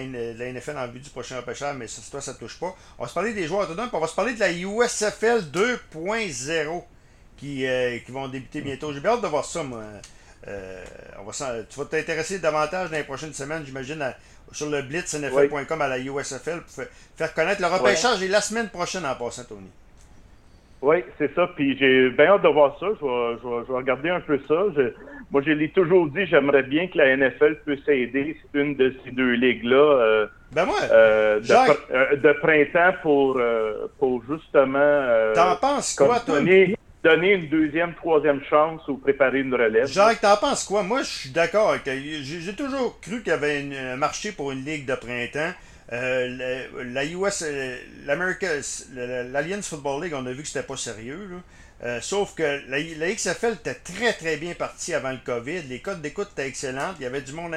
NFL 0.52 0.76
en 0.76 0.86
vue 0.88 1.00
du 1.00 1.08
prochain 1.10 1.38
repêchage, 1.38 1.76
mais 1.76 1.88
ça, 1.88 2.02
toi, 2.10 2.20
ça 2.20 2.34
touche 2.34 2.60
pas. 2.60 2.76
On 2.98 3.02
va 3.02 3.08
se 3.08 3.14
parler 3.14 3.32
des 3.32 3.46
joueurs 3.46 3.62
autonomes, 3.62 3.88
puis 3.88 3.96
on 3.96 4.00
va 4.00 4.06
se 4.06 4.14
parler 4.14 4.34
de 4.34 4.40
la 4.40 4.52
USFL 4.52 5.44
2.0 5.50 6.84
qui, 7.38 7.66
euh, 7.66 7.98
qui 7.98 8.12
vont 8.12 8.28
débuter 8.28 8.60
bientôt. 8.60 8.92
J'ai 8.92 9.00
bien 9.00 9.12
hâte 9.12 9.22
de 9.22 9.26
voir 9.26 9.44
ça, 9.44 9.62
moi. 9.62 9.82
On 10.46 11.24
va 11.24 11.32
tu 11.68 11.78
vas 11.78 11.84
t'intéresser 11.84 12.38
davantage 12.38 12.90
dans 12.90 12.96
les 12.96 13.04
prochaines 13.04 13.34
semaines, 13.34 13.62
j'imagine, 13.64 14.02
sur 14.52 14.70
le 14.70 14.82
blitznfl.com 14.82 15.82
à 15.82 15.88
la 15.88 15.98
USFL 15.98 16.60
pour 16.60 16.84
faire 17.16 17.34
connaître 17.34 17.60
le 17.60 17.68
repêchage 17.68 18.22
et 18.22 18.28
la 18.28 18.40
semaine 18.40 18.68
prochaine 18.68 19.04
en 19.04 19.14
passant, 19.14 19.44
Tony. 19.44 19.70
Oui, 20.80 20.98
c'est 21.18 21.34
ça. 21.34 21.48
Puis 21.56 21.76
j'ai 21.78 22.10
bien 22.10 22.26
hâte 22.26 22.42
de 22.42 22.48
voir 22.48 22.76
ça. 22.78 22.86
Je 23.00 23.04
vais, 23.04 23.38
je 23.42 23.72
vais, 23.72 23.78
regarder 23.78 24.10
un 24.10 24.20
peu 24.20 24.38
ça. 24.46 24.54
moi, 25.30 25.42
je 25.44 25.50
l'ai 25.50 25.70
toujours 25.70 26.06
dit, 26.08 26.24
j'aimerais 26.26 26.62
bien 26.62 26.86
que 26.86 26.98
la 26.98 27.16
NFL 27.16 27.56
puisse 27.66 27.86
aider 27.88 28.36
une 28.54 28.76
de 28.76 28.94
ces 29.04 29.10
deux 29.10 29.32
ligues-là. 29.32 29.76
Euh, 29.76 30.26
ben 30.52 30.66
euh, 30.90 31.40
euh, 31.50 32.16
de, 32.16 32.32
printemps 32.40 32.96
pour, 33.02 33.40
pour 33.98 34.22
justement. 34.28 35.32
T'en 35.34 35.56
penses 35.56 35.94
quoi, 35.96 36.20
donner, 36.20 36.76
donner 37.02 37.34
une 37.34 37.48
deuxième, 37.48 37.94
troisième 37.94 38.42
chance 38.48 38.86
ou 38.88 38.96
préparer 38.96 39.40
une 39.40 39.54
relève. 39.54 39.86
Jacques, 39.86 40.20
t'en 40.20 40.36
penses 40.36 40.64
quoi? 40.64 40.82
Moi, 40.82 41.02
je 41.02 41.08
suis 41.08 41.30
d'accord. 41.30 41.76
J'ai 41.84 42.54
toujours 42.54 43.00
cru 43.00 43.22
qu'il 43.22 43.28
y 43.28 43.32
avait 43.32 43.64
un 43.74 43.96
marché 43.96 44.32
pour 44.32 44.52
une 44.52 44.64
ligue 44.64 44.86
de 44.86 44.94
printemps. 44.94 45.52
la 45.90 47.04
US, 47.04 47.44
l'Alliance 48.94 49.68
Football 49.68 50.04
League, 50.04 50.14
on 50.14 50.26
a 50.26 50.32
vu 50.32 50.42
que 50.42 50.48
c'était 50.48 50.66
pas 50.66 50.76
sérieux. 50.76 51.40
sauf 52.00 52.34
que 52.34 52.62
la, 52.68 53.12
XFL 53.12 53.54
était 53.54 53.74
très 53.74 54.12
très 54.12 54.36
bien 54.36 54.54
partie 54.54 54.94
avant 54.94 55.12
le 55.12 55.20
COVID. 55.24 55.62
Les 55.68 55.80
codes 55.80 56.02
d'écoute 56.02 56.28
étaient 56.32 56.48
excellentes. 56.48 56.96
Il 56.98 57.04
y 57.04 57.06
avait 57.06 57.22
du 57.22 57.32
monde 57.32 57.54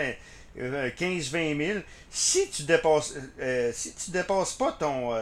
15-20 0.58 1.66
000. 1.66 1.80
Si 2.12 2.50
tu 2.52 2.64
dépasses, 2.64 3.18
si 3.74 3.96
tu 3.96 4.12
dépasses 4.12 4.54
pas 4.54 4.74
ton 4.74 5.14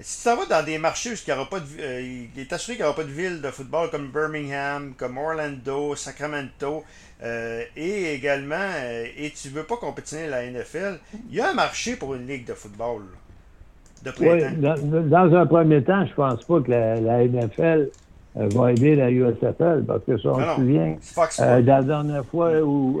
si 0.00 0.28
tu 0.28 0.36
vas 0.36 0.46
dans 0.46 0.64
des 0.64 0.78
marchés 0.78 1.10
où 1.10 1.14
il, 1.14 1.30
y 1.30 1.32
aura 1.32 1.48
pas 1.48 1.60
de, 1.60 1.66
il 2.00 2.40
est 2.40 2.52
assuré 2.52 2.76
qu'il 2.76 2.84
n'y 2.84 2.88
aura 2.88 2.96
pas 2.96 3.04
de 3.04 3.12
ville 3.12 3.40
de 3.40 3.50
football 3.50 3.90
comme 3.90 4.08
Birmingham, 4.08 4.94
comme 4.96 5.18
Orlando, 5.18 5.94
Sacramento, 5.94 6.82
euh, 7.22 7.62
et 7.76 8.14
également, 8.14 8.56
euh, 8.56 9.04
et 9.16 9.30
tu 9.30 9.48
veux 9.48 9.62
pas 9.62 9.76
compétitionner 9.76 10.28
la 10.28 10.50
NFL, 10.50 10.98
il 11.30 11.36
y 11.36 11.40
a 11.40 11.50
un 11.50 11.54
marché 11.54 11.96
pour 11.96 12.14
une 12.14 12.26
ligue 12.26 12.46
de 12.46 12.54
football. 12.54 13.02
De 14.02 14.12
oui, 14.20 14.42
dans, 15.08 15.34
un 15.34 15.46
premier 15.46 15.82
temps, 15.82 16.04
je 16.04 16.12
pense 16.12 16.44
pas 16.44 16.60
que 16.60 16.70
la, 16.70 17.24
NFL 17.24 17.88
euh, 18.36 18.48
va 18.52 18.72
aider 18.72 18.96
la 18.96 19.10
USFL, 19.10 19.84
parce 19.86 20.04
que 20.04 20.18
ça, 20.18 20.28
on 20.28 20.40
se 20.40 20.54
souvient, 20.56 20.96
la 21.38 21.82
dernière 21.82 22.24
fois 22.26 22.52
où 22.60 23.00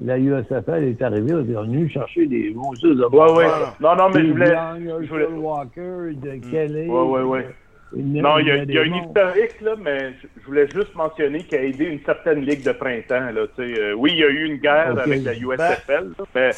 la 0.00 0.18
USFL 0.18 0.84
est 0.84 1.02
arrivée, 1.02 1.34
ils 1.46 1.54
sont 1.54 1.62
venus 1.62 1.92
chercher 1.92 2.26
des 2.26 2.52
monstres 2.54 2.88
de 2.88 3.04
Ouais, 3.04 3.32
ouais. 3.32 3.46
Non, 3.80 3.96
non, 3.96 4.10
mais 4.10 4.26
je 4.26 4.30
voulais. 4.30 4.56
Je 5.02 5.08
voulais... 5.08 5.26
Walker, 5.26 6.14
de 6.14 6.36
mm. 6.36 6.50
Kelly. 6.50 6.88
Ouais, 6.88 7.02
ouais, 7.02 7.22
ouais. 7.22 7.46
Non, 7.96 8.38
il 8.38 8.46
y 8.46 8.50
a, 8.50 8.56
il 8.58 8.70
y 8.70 8.78
a 8.78 8.82
une 8.82 8.96
historique, 8.96 9.60
là, 9.62 9.74
mais 9.80 10.12
je 10.36 10.46
voulais 10.46 10.68
juste 10.68 10.94
mentionner 10.94 11.42
qu'il 11.44 11.58
a 11.58 11.62
aidé 11.62 11.84
une 11.84 12.00
certaine 12.04 12.44
ligue 12.44 12.62
de 12.62 12.72
printemps. 12.72 13.30
Là, 13.30 13.46
euh, 13.58 13.94
oui, 13.94 14.10
il 14.12 14.18
y 14.18 14.24
a 14.24 14.28
eu 14.28 14.44
une 14.44 14.56
guerre 14.56 14.98
avec 14.98 15.24
la 15.24 15.34
USFL, 15.34 16.12
ben, 16.18 16.26
mais... 16.34 16.50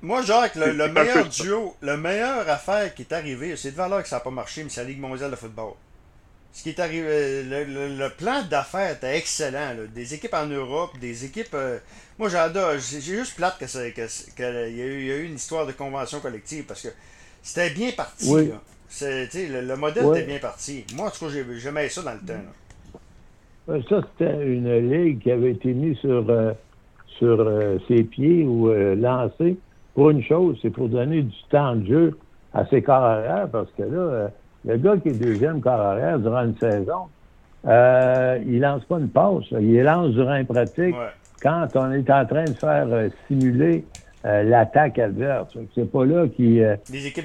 Moi, 0.00 0.22
Jacques, 0.22 0.56
le, 0.56 0.72
le 0.72 0.88
meilleur 0.88 1.28
duo, 1.28 1.74
le 1.80 1.96
meilleur 1.96 2.48
affaire 2.48 2.92
qui 2.94 3.02
est 3.02 3.12
arrivé, 3.12 3.54
c'est 3.56 3.72
de 3.72 3.76
valeur 3.76 4.02
que 4.02 4.08
ça 4.08 4.16
n'a 4.16 4.20
pas 4.20 4.30
marché, 4.30 4.62
mais 4.64 4.68
c'est 4.68 4.82
la 4.82 4.88
Ligue 4.88 5.00
mondiale 5.00 5.30
de 5.30 5.36
football. 5.36 5.74
Ce 6.52 6.62
qui 6.62 6.68
est 6.70 6.80
arrivé, 6.80 7.42
le, 7.44 8.08
plan 8.10 8.42
d'affaires 8.48 8.96
était 8.96 9.16
excellent. 9.16 9.74
Des 9.94 10.14
équipes 10.14 10.34
en 10.34 10.46
Europe, 10.46 10.90
des 11.00 11.24
équipes. 11.24 11.54
Euh, 11.54 11.78
moi, 12.18 12.28
j'adore. 12.28 12.72
J'ai 12.78 13.00
juste 13.00 13.36
plate 13.36 13.58
que 13.58 13.64
qu'il 13.64 14.34
que, 14.34 14.70
y, 14.70 14.82
a 14.82 14.86
eu, 14.86 15.06
y 15.06 15.12
a 15.12 15.16
eu 15.16 15.24
une 15.24 15.36
histoire 15.36 15.66
de 15.66 15.72
convention 15.72 16.20
collective 16.20 16.64
parce 16.64 16.82
que 16.82 16.88
c'était 17.42 17.70
bien 17.70 17.90
parti. 17.92 18.30
Oui. 18.30 18.50
Le, 19.00 19.60
le, 19.62 19.76
modèle 19.76 20.04
était 20.08 20.26
bien 20.26 20.38
parti. 20.38 20.84
Moi, 20.94 21.06
en 21.06 21.10
tout 21.10 21.24
cas, 21.24 21.32
j'aimais 21.56 21.88
ça 21.88 22.02
dans 22.02 22.12
le 22.12 22.20
temps. 22.20 23.82
Ça, 23.88 24.06
c'était 24.18 24.46
une 24.46 24.90
ligue 24.90 25.20
qui 25.20 25.30
avait 25.30 25.52
été 25.52 25.72
mise 25.72 25.96
sur, 25.98 26.28
euh, 26.28 26.52
sur 27.18 27.40
euh, 27.40 27.78
ses 27.88 28.02
pieds 28.02 28.44
ou 28.44 28.68
lancée 28.96 29.56
pour 29.94 30.10
une 30.10 30.22
chose, 30.22 30.58
c'est 30.62 30.70
pour 30.70 30.88
donner 30.88 31.22
du 31.22 31.36
temps 31.50 31.76
de 31.76 31.86
jeu 31.86 32.18
à 32.54 32.66
ses 32.66 32.82
carrières 32.82 33.48
parce 33.50 33.70
que 33.76 33.82
là 33.82 34.30
le 34.64 34.76
gars 34.76 34.96
qui 34.96 35.08
est 35.08 35.12
deuxième 35.12 35.60
corps 35.60 35.80
arrière 35.80 36.18
durant 36.18 36.44
une 36.44 36.56
saison, 36.56 37.08
euh, 37.66 38.38
il 38.46 38.60
lance 38.60 38.84
pas 38.84 38.98
une 38.98 39.08
passe. 39.08 39.44
Il 39.52 39.82
lance 39.82 40.10
durant 40.10 40.36
une 40.36 40.46
pratique 40.46 40.94
quand 41.42 41.68
on 41.74 41.92
est 41.92 42.10
en 42.10 42.24
train 42.24 42.44
de 42.44 42.54
faire 42.54 42.86
euh, 42.88 43.08
simuler 43.26 43.84
euh, 44.24 44.42
l'attaque 44.44 44.98
adverse. 44.98 45.56
C'est 45.74 45.90
pas 45.90 46.04
là 46.04 46.28
qu'il 46.28 46.62
euh, 46.62 46.76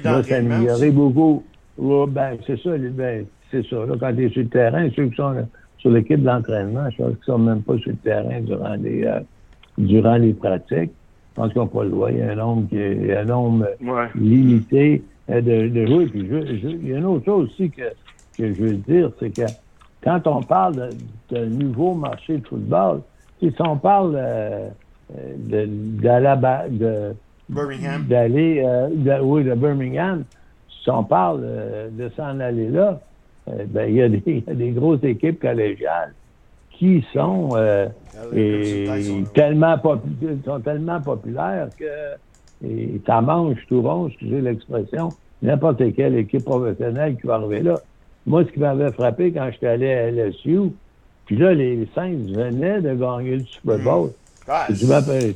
va 0.02 0.22
s'améliorer 0.22 0.90
beaucoup. 0.90 1.44
ben, 1.78 2.36
c'est 2.46 2.58
ça, 2.60 2.70
ben, 2.76 3.26
c'est 3.50 3.64
ça. 3.66 3.76
Là, 3.76 3.94
quand 3.98 4.14
tu 4.14 4.26
es 4.26 4.28
sur 4.30 4.42
le 4.42 4.48
terrain, 4.48 4.88
ceux 4.94 5.06
qui 5.06 5.16
sont 5.16 5.46
sur 5.78 5.90
l'équipe 5.90 6.22
d'entraînement, 6.22 6.90
je 6.90 6.96
pense 6.96 7.14
qu'ils 7.14 7.24
sont 7.24 7.38
même 7.38 7.62
pas 7.62 7.78
sur 7.78 7.90
le 7.90 7.96
terrain 7.96 8.40
durant 8.40 8.74
les 8.74 9.08
durant 9.78 10.16
les 10.16 10.32
pratiques. 10.32 10.90
Je 11.36 11.42
pense 11.42 11.52
qu'on 11.52 11.62
n'a 11.62 11.66
pas 11.66 11.84
le 11.84 11.90
droit. 11.90 12.10
Il 12.10 12.18
y 12.18 12.22
a 12.22 12.32
un 12.32 12.34
nombre 12.34 12.68
qui 12.68 12.78
est 12.78 13.16
un 13.16 13.24
nombre 13.24 13.68
limité. 14.16 15.04
Euh, 15.30 15.40
de, 15.42 15.86
jouer. 15.86 16.06
Puis 16.06 16.20
il 16.20 16.88
y 16.88 16.94
a 16.94 16.98
une 16.98 17.04
autre 17.04 17.26
chose 17.26 17.50
aussi 17.50 17.70
que, 17.70 17.82
que 18.36 18.54
je 18.54 18.62
veux 18.62 18.74
dire, 18.74 19.10
c'est 19.20 19.30
que 19.30 19.42
quand 20.02 20.26
on 20.26 20.42
parle 20.42 20.90
de, 21.30 21.44
nouveau 21.44 21.92
marché 21.94 22.38
de 22.38 22.46
football, 22.46 23.02
si 23.38 23.52
on 23.58 23.76
parle 23.76 24.14
euh, 24.16 24.68
de, 25.10 25.66
de, 25.66 27.14
Birmingham. 27.50 28.04
D'aller, 28.04 28.62
euh, 28.64 29.20
oui, 29.20 29.44
de 29.44 29.54
Birmingham, 29.54 30.24
si 30.82 30.90
on 30.90 31.04
parle 31.04 31.42
de 31.92 32.08
s'en 32.16 32.40
aller 32.40 32.68
là, 32.68 33.00
ben, 33.46 33.88
il, 33.88 33.96
y 33.96 34.02
a 34.02 34.08
des, 34.08 34.22
il 34.26 34.44
y 34.46 34.50
a 34.50 34.54
des 34.54 34.70
grosses 34.70 35.04
équipes 35.04 35.40
collégiales 35.40 36.14
qui 36.72 37.04
sont, 37.12 37.50
ah 37.54 37.88
tellement, 39.34 39.76
sont 40.44 40.60
tellement 40.60 41.00
populaires 41.00 41.68
que 41.78 41.84
et 42.64 43.00
ça 43.06 43.20
mange 43.20 43.58
tout 43.68 43.82
rond, 43.82 44.08
excusez 44.08 44.40
l'expression, 44.40 45.10
n'importe 45.42 45.82
quelle 45.94 46.16
équipe 46.16 46.44
professionnelle 46.44 47.16
qui 47.16 47.26
va 47.26 47.34
arriver 47.34 47.60
là. 47.60 47.78
Moi, 48.26 48.44
ce 48.44 48.50
qui 48.50 48.60
m'avait 48.60 48.92
frappé 48.92 49.32
quand 49.32 49.48
j'étais 49.52 49.68
allé 49.68 49.92
à 49.92 50.10
LSU, 50.10 50.72
puis 51.26 51.36
là, 51.36 51.54
les 51.54 51.86
Saints 51.94 52.32
venaient 52.34 52.80
de 52.80 52.94
gagner 52.94 53.36
le 53.36 53.44
Super 53.44 53.78
Bowl. 53.78 54.10
Mmh. 54.48 54.74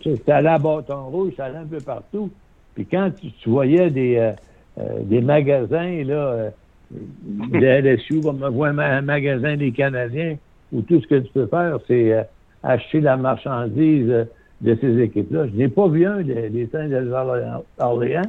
C'était 0.03 0.33
à 0.33 0.41
la 0.41 0.59
bâton 0.59 1.05
rouge, 1.11 1.35
allait 1.39 1.59
un 1.59 1.67
peu 1.67 1.81
partout. 1.81 2.31
Puis 2.75 2.87
quand 2.87 3.11
tu, 3.21 3.51
voyais 3.51 3.91
des, 3.91 4.17
euh, 4.17 4.33
euh, 4.79 5.01
des 5.03 5.21
magasins 5.21 6.03
là, 6.05 6.15
euh, 6.15 6.51
de 6.91 7.59
LSU, 7.59 8.21
comme 8.23 8.43
un 8.43 9.03
magasin 9.03 9.57
des 9.57 9.73
Canadiens, 9.73 10.37
où 10.73 10.81
tout 10.81 11.01
ce 11.03 11.07
que 11.07 11.17
tu 11.17 11.31
peux 11.33 11.47
faire, 11.47 11.79
c'est 11.87 12.27
acheter 12.63 13.01
la 13.01 13.19
marchandise 13.19 14.27
de 14.63 14.79
ces 14.81 15.01
équipes-là. 15.01 15.47
Je 15.49 15.57
n'ai 15.57 15.69
pas 15.69 15.89
vu 15.89 16.07
un 16.07 16.23
des, 16.23 16.49
des 16.49 16.69
Saints 16.71 16.89
d'Orléans. 16.89 18.23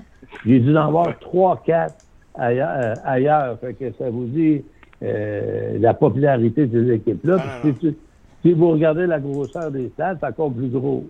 J'ai 0.45 0.59
dû 0.59 0.75
en 0.75 0.91
voir 0.91 1.17
trois, 1.19 1.61
quatre 1.65 1.95
ailleurs. 2.35 2.71
Euh, 2.75 2.93
ailleurs. 3.05 3.59
Fait 3.59 3.73
que 3.73 3.91
ça 3.97 4.09
vous 4.09 4.25
dit 4.25 4.63
euh, 5.03 5.77
la 5.79 5.93
popularité 5.93 6.65
de 6.65 6.85
ces 6.85 6.93
équipes-là. 6.95 7.37
Ah, 7.39 7.61
si, 8.41 8.51
vous 8.51 8.71
regardez 8.71 9.05
la 9.05 9.19
grosseur 9.19 9.71
des 9.71 9.89
stades, 9.89 10.17
c'est 10.19 10.27
encore 10.27 10.51
plus 10.51 10.69
gros. 10.69 11.07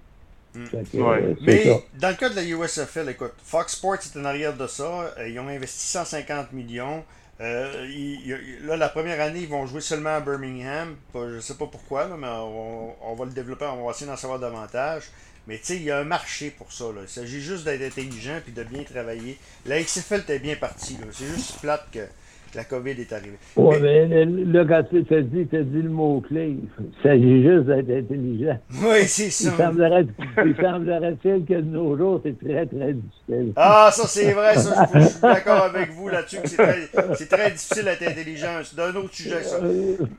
Hmm. 0.54 0.66
Euh, 0.96 1.34
Mais 1.42 1.64
dans 2.00 2.10
le 2.10 2.14
cas 2.14 2.30
de 2.30 2.36
la 2.36 2.44
USFL, 2.44 3.10
écoute, 3.10 3.34
Fox 3.44 3.76
Sports 3.76 3.96
est 3.96 4.20
en 4.20 4.26
arrière 4.26 4.56
de 4.56 4.68
ça. 4.68 5.16
Ils 5.28 5.40
ont 5.40 5.48
investi 5.48 5.88
150 5.88 6.54
millions. 6.54 7.04
Euh, 7.42 8.60
là, 8.64 8.78
la 8.78 8.90
première 8.90 9.20
année, 9.20 9.42
ils 9.42 9.48
vont 9.48 9.66
jouer 9.66 9.82
seulement 9.82 10.16
à 10.16 10.20
Birmingham. 10.20 10.96
je 11.14 11.20
ne 11.36 11.40
sais 11.40 11.56
pas 11.56 11.66
pourquoi, 11.66 12.08
mais 12.18 12.28
on, 12.28 13.16
va 13.16 13.26
le 13.26 13.32
développer, 13.32 13.66
on 13.66 13.86
va 13.86 13.92
essayer 13.92 14.08
d'en 14.08 14.18
savoir 14.18 14.40
davantage. 14.40 15.04
Mais 15.48 15.58
tu 15.58 15.66
sais, 15.66 15.76
il 15.76 15.84
y 15.84 15.92
a 15.92 16.00
un 16.00 16.06
marché 16.06 16.52
pour 16.52 16.72
ça. 16.72 16.86
Il 17.02 17.10
s'agit 17.10 17.42
juste 17.42 17.66
d'être 17.66 17.82
intelligent 17.82 18.40
et 18.48 18.52
de 18.52 18.64
bien 18.64 18.84
travailler. 18.84 19.38
La 19.66 19.82
XFL 19.82 20.22
était 20.22 20.40
bien 20.40 20.56
partie. 20.56 20.98
C'est 21.12 21.26
juste 21.26 21.60
plate 21.60 21.86
que 21.92 22.08
la 22.56 22.64
COVID 22.64 22.92
est 22.92 23.12
arrivée. 23.12 23.38
Oui, 23.56 23.76
mais, 23.82 24.26
là, 24.26 24.66
quand 24.68 24.84
tu 24.90 25.14
as 25.14 25.22
dit, 25.22 25.46
dit 25.46 25.82
le 25.82 25.90
mot-clé, 25.90 26.58
il 26.80 27.02
s'agit 27.02 27.44
juste 27.44 27.66
d'être 27.66 27.90
intelligent. 27.90 28.60
Oui, 28.82 29.08
c'est 29.08 29.30
ça. 29.30 29.50
Il 29.52 29.58
semblerait-il 29.58 30.56
semblerait 30.56 31.18
que 31.24 31.54
de 31.54 31.62
nos 31.62 31.98
jours, 31.98 32.22
c'est 32.24 32.38
très, 32.40 32.66
très 32.66 32.94
difficile. 32.94 33.54
Ah, 33.56 33.90
ça, 33.92 34.08
c'est 34.08 34.34
vrai. 34.34 34.56
Ça, 34.56 34.88
je, 34.94 35.00
suis 35.00 35.22
d'accord 35.22 35.64
avec 35.64 35.92
vous 35.92 36.10
là-dessus 36.10 36.42
que 36.42 36.50
c'est 36.50 36.58
très, 36.58 37.26
très, 37.26 37.52
difficile 37.52 37.86
d'être 37.86 38.08
intelligent. 38.08 38.62
C'est 38.64 38.76
d'un 38.76 38.96
autre 38.96 39.14
sujet, 39.14 39.44
ça. 39.44 39.60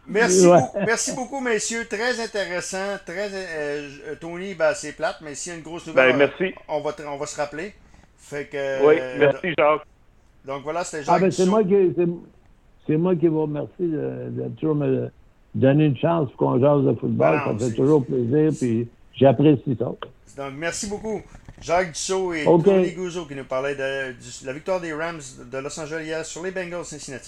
Merci, 0.07 0.47
beaucoup, 0.47 0.79
merci 0.87 1.15
beaucoup, 1.15 1.41
messieurs. 1.41 1.87
Très 1.89 2.21
intéressant. 2.21 2.99
Très, 3.07 3.29
euh, 3.33 3.89
Tony, 4.21 4.55
ben, 4.55 4.73
c'est 4.75 4.93
plate, 4.93 5.19
mais 5.23 5.35
s'il 5.35 5.53
y 5.53 5.55
a 5.55 5.59
une 5.59 5.65
grosse 5.65 5.87
nouvelle, 5.87 6.13
ben, 6.13 6.29
merci. 6.29 6.55
On, 6.69 6.81
va, 6.81 6.95
on 7.07 7.17
va 7.17 7.27
se 7.27 7.37
rappeler. 7.37 7.75
Fait 8.19 8.47
que, 8.47 8.87
oui, 8.87 8.97
merci, 9.19 9.55
Jacques. 9.57 9.83
Donc 10.47 10.63
voilà, 10.63 10.85
c'était 10.85 11.05
Jacques 11.05 11.15
ah, 11.17 11.21
ben, 11.21 11.31
c'est 11.31 11.47
moi 11.47 11.65
qui 11.65 11.75
c'est 12.87 12.97
moi 12.97 13.17
qui 13.17 13.29
vous 13.29 13.43
remercie 13.43 13.71
de, 13.81 14.31
de, 14.31 14.49
toujours 14.61 14.75
me 14.75 15.09
donner 15.55 15.87
une 15.87 15.97
chance 15.97 16.29
pour 16.31 16.37
qu'on 16.37 16.61
jase 16.61 16.85
de 16.85 16.93
football. 16.99 17.41
Ben 17.47 17.59
ça 17.59 17.67
fait 17.67 17.75
toujours 17.75 18.05
plaisir, 18.05 18.53
puis 18.59 18.89
j'apprécie 19.15 19.77
ça. 19.79 19.87
Donc, 20.37 20.53
merci 20.57 20.89
beaucoup. 20.89 21.23
Jacques 21.61 21.93
Dussault 21.93 22.35
et 22.35 22.45
Tony 22.45 22.93
Gouzeau 22.93 23.25
qui 23.27 23.35
nous 23.35 23.45
parlaient 23.45 23.77
de, 23.77 24.15
la 24.45 24.53
victoire 24.53 24.81
des 24.81 24.93
Rams 24.93 25.21
de 25.51 25.59
Los 25.59 25.81
Angeles 25.81 26.25
sur 26.25 26.43
les 26.43 26.51
Bengals 26.51 26.85
Cincinnati. 26.85 27.23